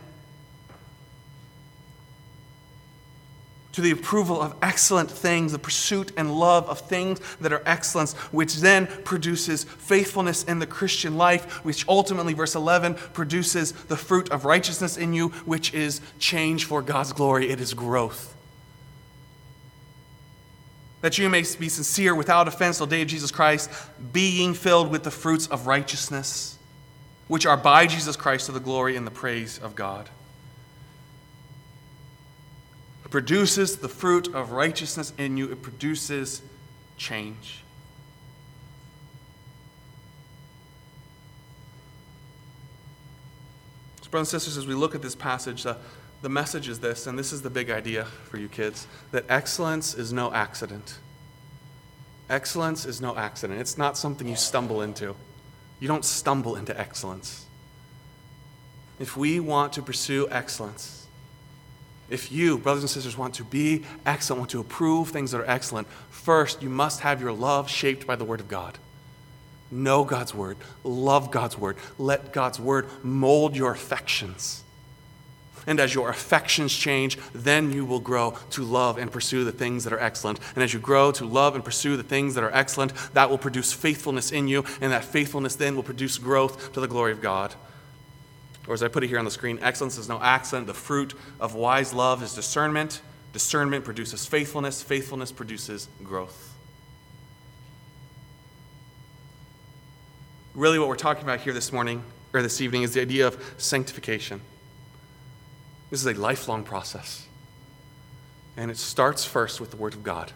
to 3.73 3.81
the 3.81 3.91
approval 3.93 4.41
of 4.41 4.55
excellent 4.63 5.11
things, 5.11 5.53
the 5.53 5.59
pursuit 5.59 6.13
and 6.17 6.35
love 6.35 6.69
of 6.69 6.81
things 6.81 7.21
that 7.41 7.53
are 7.53 7.63
excellence, 7.67 8.15
which 8.33 8.57
then 8.57 8.87
produces 9.05 9.65
faithfulness 9.65 10.43
in 10.45 10.59
the 10.59 10.67
Christian 10.67 11.17
life, 11.17 11.65
which 11.65 11.87
ultimately, 11.89 12.33
verse 12.33 12.55
11, 12.55 12.95
produces 12.95 13.73
the 13.73 13.97
fruit 13.97 14.29
of 14.31 14.45
righteousness 14.45 14.97
in 14.97 15.13
you, 15.13 15.29
which 15.45 15.73
is 15.73 16.01
change 16.19 16.65
for 16.65 16.83
God's 16.83 17.13
glory. 17.13 17.49
It 17.49 17.61
is 17.61 17.75
growth. 17.75 18.35
That 21.03 21.17
you 21.17 21.29
may 21.31 21.45
be 21.59 21.69
sincere 21.69 22.15
without 22.15 22.49
offense 22.49 22.79
till 22.79 22.87
the 22.87 22.97
day 22.97 23.03
of 23.03 23.09
Jesus 23.09 23.31
Christ, 23.31 23.71
being 24.13 24.53
filled 24.53 24.91
with 24.91 25.05
the 25.05 25.11
fruits 25.11 25.47
of 25.47 25.67
righteousness 25.67 26.59
which 27.31 27.47
are 27.47 27.57
by 27.57 27.87
Jesus 27.87 28.17
Christ 28.17 28.47
to 28.47 28.53
the 28.53 28.59
glory 28.59 28.97
and 28.97 29.07
the 29.07 29.11
praise 29.13 29.57
of 29.57 29.77
God. 29.77 30.09
It 33.05 33.11
produces 33.13 33.77
the 33.77 33.89
fruit 33.89 34.35
of 34.35 34.51
righteousness 34.51 35.13
in 35.17 35.37
you, 35.37 35.49
it 35.53 35.63
produces 35.63 36.43
change. 36.97 37.63
So, 44.03 44.11
brothers 44.11 44.33
and 44.33 44.43
sisters, 44.43 44.59
as 44.59 44.67
we 44.67 44.75
look 44.75 44.97
at 44.97 45.01
this 45.03 45.15
passage, 45.15 45.63
the, 45.63 45.77
the 46.23 46.29
message 46.29 46.69
is 46.69 46.81
this, 46.81 47.07
and 47.07 47.17
this 47.17 47.33
is 47.33 47.43
the 47.43 47.51
big 47.51 47.71
idea 47.71 48.07
for 48.07 48.39
you 48.39 48.49
kids 48.49 48.89
that 49.13 49.25
excellence 49.29 49.95
is 49.95 50.13
no 50.13 50.33
accident. 50.33 50.99
Excellence 52.29 52.85
is 52.87 53.01
no 53.01 53.17
accident. 53.17 53.61
It's 53.61 53.79
not 53.79 53.97
something 53.97 54.27
you 54.27 54.35
stumble 54.35 54.83
into. 54.83 55.15
You 55.81 55.89
don't 55.89 56.05
stumble 56.05 56.57
into 56.57 56.79
excellence. 56.79 57.47
If 58.99 59.17
we 59.17 59.41
want 59.41 59.73
to 59.73 59.83
pursue 59.83 60.29
excellence, 60.31 61.07
if 62.11 62.31
you, 62.31 62.59
brothers 62.59 62.83
and 62.83 62.91
sisters, 62.91 63.17
want 63.17 63.35
to 63.35 63.45
be 63.45 63.85
excellent, 64.05 64.41
want 64.41 64.51
to 64.51 64.61
approve 64.61 65.09
things 65.09 65.31
that 65.31 65.41
are 65.41 65.51
excellent, 65.51 65.89
first 66.11 66.63
you 66.63 66.69
must 66.69 67.01
have 67.01 67.21
your 67.21 67.33
love 67.33 67.71
shaped 67.71 68.07
by 68.07 68.17
the 68.17 68.25
Word 68.25 68.41
of 68.41 68.49
God. 68.49 68.79
Know 69.71 70.05
God's 70.05 70.35
Word, 70.35 70.57
love 70.83 71.31
God's 71.31 71.57
Word, 71.57 71.77
let 71.99 72.33
God's 72.33 72.59
Word 72.59 72.89
mold 73.03 73.57
your 73.57 73.73
affections. 73.73 74.65
And 75.67 75.79
as 75.79 75.95
your 75.95 76.11
affections 76.11 76.75
change, 76.75 77.19
then 77.33 77.73
you 77.73 77.85
will 77.85 78.01
grow 78.01 78.37
to 78.51 78.63
love 78.63 78.99
and 78.99 79.13
pursue 79.13 79.45
the 79.45 79.53
things 79.53 79.85
that 79.85 79.93
are 79.93 80.01
excellent. 80.01 80.41
And 80.55 80.65
as 80.65 80.73
you 80.73 80.81
grow 80.81 81.13
to 81.13 81.25
love 81.27 81.55
and 81.55 81.65
pursue 81.65 81.97
the 81.97 82.03
things 82.03 82.35
that 82.35 82.45
are 82.45 82.55
excellent, 82.55 82.93
that 83.15 83.29
will 83.29 83.39
produce 83.39 83.73
faithfulness 83.73 84.33
in 84.33 84.49
you, 84.49 84.65
and 84.81 84.93
that 84.93 85.05
faithfulness 85.05 85.57
then 85.57 85.77
will 85.77 85.83
produce 85.83 86.19
growth 86.19 86.73
to 86.73 86.81
the 86.81 86.89
glory 86.89 87.13
of 87.13 87.21
God. 87.21 87.55
Or 88.67 88.75
as 88.75 88.83
I 88.83 88.89
put 88.89 89.03
it 89.03 89.09
here 89.09 89.19
on 89.19 89.25
the 89.25 89.31
screen, 89.31 89.59
excellence 89.63 89.99
is 89.99 90.09
no 90.09 90.21
accident. 90.21 90.67
The 90.67 90.75
fruit 90.75 91.15
of 91.41 91.55
wise 91.55 91.93
love 91.93 92.23
is 92.23 92.35
discernment. 92.35 93.03
Discernment 93.33 93.85
produces 93.85 94.27
faithfulness. 94.27 94.83
Faithfulness 94.83 95.33
produces 95.33 95.89
growth. 96.03 96.55
Really, 100.55 100.79
what 100.79 100.89
we're 100.89 100.97
talking 100.97 101.23
about 101.23 101.41
here 101.41 101.53
this 101.53 101.73
morning, 101.73 102.03
or 102.33 102.43
this 102.43 102.61
evening, 102.61 102.83
is 102.83 102.95
the 102.95 103.01
idea 103.01 103.27
of 103.27 103.55
sanctification. 103.57 104.41
This 105.91 106.01
is 106.01 106.07
a 106.07 106.15
lifelong 106.15 106.63
process. 106.63 107.27
And 108.57 108.71
it 108.71 108.77
starts 108.77 109.25
first 109.25 109.61
with 109.61 109.71
the 109.71 109.77
Word 109.77 109.95
of 109.95 110.03
God. 110.03 110.33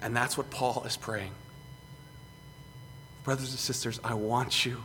And 0.00 0.16
that's 0.16 0.36
what 0.36 0.50
Paul 0.50 0.84
is 0.86 0.96
praying. 0.96 1.32
Brothers 3.24 3.50
and 3.50 3.58
sisters, 3.58 3.98
I 4.04 4.14
want 4.14 4.66
you. 4.66 4.82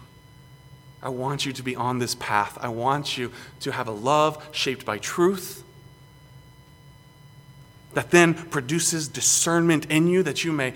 I 1.02 1.10
want 1.10 1.46
you 1.46 1.54
to 1.54 1.64
be 1.64 1.76
on 1.76 2.00
this 2.00 2.16
path. 2.16 2.58
I 2.62 2.70
want 2.70 3.18
you 3.18 3.32
to 3.62 3.72
have 3.72 3.88
a 3.88 3.92
love 3.92 4.50
shaped 4.52 4.86
by 4.86 4.98
truth 4.98 5.64
that 7.94 8.12
then 8.12 8.34
produces 8.34 9.08
discernment 9.08 9.86
in 9.90 10.08
you 10.08 10.24
that 10.24 10.44
you 10.44 10.52
may 10.52 10.74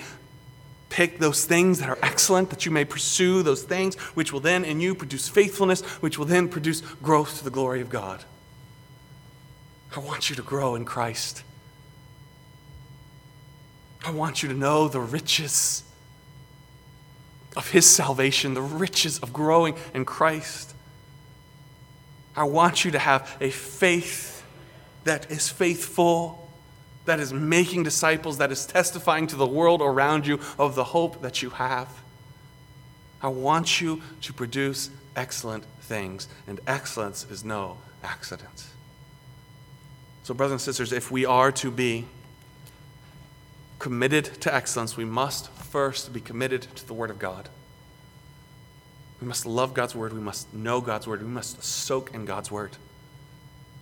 pick 0.94 1.18
those 1.18 1.44
things 1.44 1.80
that 1.80 1.90
are 1.90 1.98
excellent, 2.04 2.52
that 2.52 2.68
you 2.68 2.72
may 2.72 2.86
pursue 2.86 3.42
those 3.42 3.64
things, 3.64 3.96
which 4.14 4.32
will 4.32 4.40
then 4.40 4.64
in 4.64 4.80
you 4.80 4.94
produce 4.94 5.28
faithfulness, 5.28 5.82
which 6.02 6.20
will 6.20 6.28
then 6.28 6.48
produce 6.48 6.82
growth 7.02 7.40
to 7.40 7.44
the 7.44 7.50
glory 7.50 7.82
of 7.82 7.90
God. 7.90 8.24
I 9.96 10.00
want 10.00 10.30
you 10.30 10.36
to 10.36 10.44
grow 10.44 10.76
in 10.76 10.86
Christ. 10.86 11.42
I 14.06 14.12
want 14.12 14.44
you 14.44 14.50
to 14.50 14.56
know 14.56 14.88
the 14.88 15.00
riches 15.00 15.82
of 17.58 17.72
His 17.72 17.90
salvation, 17.90 18.54
the 18.54 18.62
riches 18.62 19.18
of 19.18 19.34
growing 19.34 19.74
in 19.96 20.06
Christ. 20.06 20.76
I 22.36 22.44
want 22.44 22.86
you 22.86 22.92
to 22.92 23.00
have 23.00 23.36
a 23.42 23.50
faith 23.50 24.46
that 25.06 25.32
is 25.32 25.50
faithful 25.50 26.43
that 27.06 27.20
is 27.20 27.34
making 27.34 27.84
disciples, 27.84 28.38
that 28.38 28.52
is 28.52 28.66
testifying 28.66 29.28
to 29.28 29.36
the 29.36 29.46
world 29.46 29.82
around 29.82 30.26
you 30.26 30.40
of 30.58 30.76
the 30.76 30.86
hope 30.86 31.22
that 31.22 31.42
you 31.42 31.50
have. 31.52 31.90
I 33.22 33.28
want 33.28 33.82
you 33.82 34.02
to 34.22 34.34
produce 34.34 34.90
excellent 35.16 35.66
things, 35.82 36.28
and 36.48 36.60
excellence 36.66 37.26
is 37.30 37.44
no 37.44 37.78
accident. 38.04 38.68
So, 40.24 40.34
brothers 40.34 40.54
and 40.54 40.62
sisters, 40.62 40.94
if 40.94 41.12
we 41.12 41.26
are 41.26 41.52
to 41.54 41.70
be 41.70 42.06
committed 43.80 44.26
to 44.42 44.54
excellence, 44.54 44.96
we 44.96 45.06
must 45.06 45.50
first 45.52 46.14
be 46.14 46.22
committed 46.22 46.62
to 46.76 46.88
the 46.88 46.94
Word 46.94 47.10
of 47.10 47.20
God. 47.20 47.50
We 49.20 49.28
must 49.28 49.46
love 49.46 49.74
God's 49.74 49.96
Word. 49.96 50.14
We 50.14 50.22
must 50.22 50.54
know 50.54 50.80
God's 50.80 51.08
Word. 51.08 51.22
We 51.22 51.28
must 51.28 51.64
soak 51.64 52.14
in 52.14 52.24
God's 52.24 52.50
Word, 52.50 52.78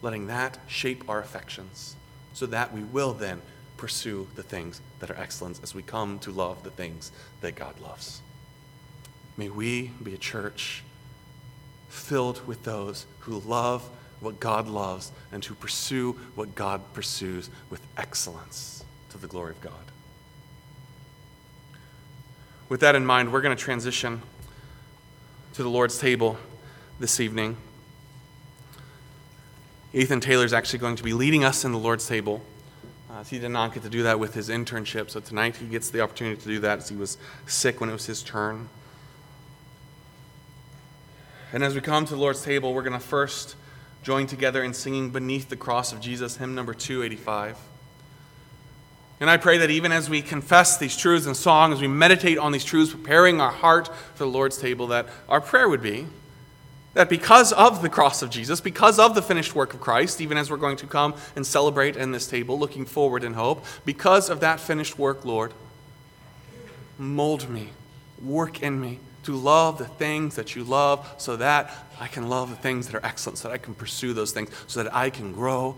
letting 0.01 0.27
that 0.27 0.57
shape 0.67 1.07
our 1.07 1.19
affections 1.19 1.95
so 2.33 2.45
that 2.47 2.73
we 2.73 2.81
will 2.81 3.13
then 3.13 3.41
pursue 3.77 4.27
the 4.35 4.43
things 4.43 4.79
that 4.99 5.09
are 5.09 5.17
excellence 5.17 5.59
as 5.63 5.73
we 5.73 5.81
come 5.81 6.19
to 6.19 6.31
love 6.31 6.63
the 6.63 6.69
things 6.69 7.11
that 7.41 7.55
God 7.55 7.79
loves. 7.79 8.21
May 9.37 9.49
we 9.49 9.91
be 10.03 10.13
a 10.13 10.17
church 10.17 10.83
filled 11.89 12.45
with 12.47 12.63
those 12.63 13.05
who 13.21 13.39
love 13.39 13.89
what 14.19 14.39
God 14.39 14.67
loves 14.67 15.11
and 15.31 15.43
who 15.43 15.55
pursue 15.55 16.13
what 16.35 16.53
God 16.55 16.81
pursues 16.93 17.49
with 17.69 17.81
excellence 17.97 18.85
to 19.09 19.17
the 19.17 19.27
glory 19.27 19.51
of 19.51 19.61
God. 19.61 19.73
With 22.69 22.81
that 22.81 22.95
in 22.95 23.05
mind, 23.05 23.33
we're 23.33 23.41
going 23.41 23.55
to 23.55 23.61
transition 23.61 24.21
to 25.53 25.63
the 25.63 25.69
Lord's 25.69 25.99
table 25.99 26.37
this 26.99 27.19
evening. 27.19 27.57
Ethan 29.93 30.21
Taylor 30.21 30.45
is 30.45 30.53
actually 30.53 30.79
going 30.79 30.95
to 30.95 31.03
be 31.03 31.13
leading 31.13 31.43
us 31.43 31.65
in 31.65 31.73
the 31.73 31.77
Lord's 31.77 32.07
table. 32.07 32.41
Uh, 33.09 33.25
he 33.25 33.39
did 33.39 33.49
not 33.49 33.73
get 33.73 33.83
to 33.83 33.89
do 33.89 34.03
that 34.03 34.19
with 34.19 34.33
his 34.33 34.47
internship, 34.47 35.09
so 35.09 35.19
tonight 35.19 35.57
he 35.57 35.65
gets 35.65 35.89
the 35.89 35.99
opportunity 35.99 36.39
to 36.41 36.47
do 36.47 36.59
that 36.59 36.79
as 36.79 36.87
he 36.87 36.95
was 36.95 37.17
sick 37.45 37.81
when 37.81 37.89
it 37.89 37.93
was 37.93 38.05
his 38.05 38.23
turn. 38.23 38.69
And 41.51 41.61
as 41.61 41.75
we 41.75 41.81
come 41.81 42.05
to 42.05 42.13
the 42.13 42.19
Lord's 42.19 42.41
table, 42.41 42.73
we're 42.73 42.83
going 42.83 42.93
to 42.93 42.99
first 42.99 43.57
join 44.01 44.27
together 44.27 44.63
in 44.63 44.73
singing 44.73 45.09
Beneath 45.09 45.49
the 45.49 45.57
Cross 45.57 45.91
of 45.91 45.99
Jesus, 45.99 46.37
hymn 46.37 46.55
number 46.55 46.73
285. 46.73 47.57
And 49.19 49.29
I 49.29 49.35
pray 49.35 49.57
that 49.57 49.69
even 49.69 49.91
as 49.91 50.09
we 50.09 50.21
confess 50.21 50.77
these 50.77 50.95
truths 50.95 51.25
in 51.25 51.35
song, 51.35 51.73
as 51.73 51.81
we 51.81 51.87
meditate 51.87 52.37
on 52.37 52.53
these 52.53 52.63
truths, 52.63 52.91
preparing 52.91 53.41
our 53.41 53.51
heart 53.51 53.87
for 54.15 54.23
the 54.23 54.29
Lord's 54.29 54.57
table, 54.57 54.87
that 54.87 55.07
our 55.27 55.41
prayer 55.41 55.67
would 55.67 55.83
be 55.83 56.07
that 56.93 57.09
because 57.09 57.53
of 57.53 57.81
the 57.81 57.89
cross 57.89 58.21
of 58.21 58.29
Jesus, 58.29 58.59
because 58.59 58.99
of 58.99 59.15
the 59.15 59.21
finished 59.21 59.55
work 59.55 59.73
of 59.73 59.79
Christ, 59.79 60.19
even 60.19 60.37
as 60.37 60.51
we're 60.51 60.57
going 60.57 60.77
to 60.77 60.87
come 60.87 61.15
and 61.35 61.45
celebrate 61.45 61.95
in 61.95 62.11
this 62.11 62.27
table, 62.27 62.59
looking 62.59 62.85
forward 62.85 63.23
in 63.23 63.33
hope, 63.33 63.65
because 63.85 64.29
of 64.29 64.41
that 64.41 64.59
finished 64.59 64.99
work, 64.99 65.23
Lord, 65.23 65.53
mold 66.97 67.49
me, 67.49 67.69
work 68.21 68.61
in 68.61 68.79
me 68.79 68.99
to 69.23 69.35
love 69.35 69.77
the 69.77 69.85
things 69.85 70.35
that 70.35 70.55
you 70.55 70.63
love 70.63 71.07
so 71.17 71.35
that 71.37 71.71
I 71.99 72.07
can 72.07 72.27
love 72.27 72.49
the 72.49 72.55
things 72.55 72.87
that 72.87 72.95
are 72.95 73.05
excellent, 73.05 73.37
so 73.37 73.47
that 73.47 73.53
I 73.53 73.57
can 73.57 73.73
pursue 73.73 74.13
those 74.13 74.31
things, 74.31 74.49
so 74.67 74.83
that 74.83 74.93
I 74.93 75.09
can 75.09 75.31
grow, 75.31 75.77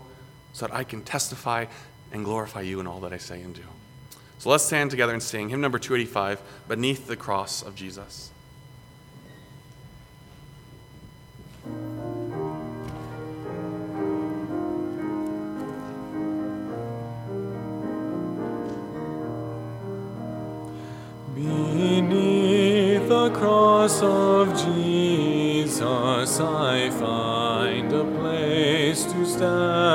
so 0.52 0.66
that 0.66 0.74
I 0.74 0.82
can 0.82 1.02
testify 1.02 1.66
and 2.12 2.24
glorify 2.24 2.62
you 2.62 2.80
in 2.80 2.86
all 2.86 3.00
that 3.00 3.12
I 3.12 3.18
say 3.18 3.42
and 3.42 3.54
do. 3.54 3.62
So 4.38 4.50
let's 4.50 4.64
stand 4.64 4.90
together 4.90 5.12
and 5.12 5.22
sing 5.22 5.48
hymn 5.48 5.60
number 5.60 5.78
285, 5.78 6.40
Beneath 6.68 7.06
the 7.06 7.16
Cross 7.16 7.62
of 7.62 7.74
Jesus. 7.74 8.30
Beneath 21.34 23.08
the 23.08 23.30
cross 23.30 24.02
of 24.02 24.48
Jesus, 24.56 25.80
I 26.40 26.90
find 26.90 27.92
a 27.92 28.04
place 28.04 29.04
to 29.04 29.26
stand. 29.26 29.84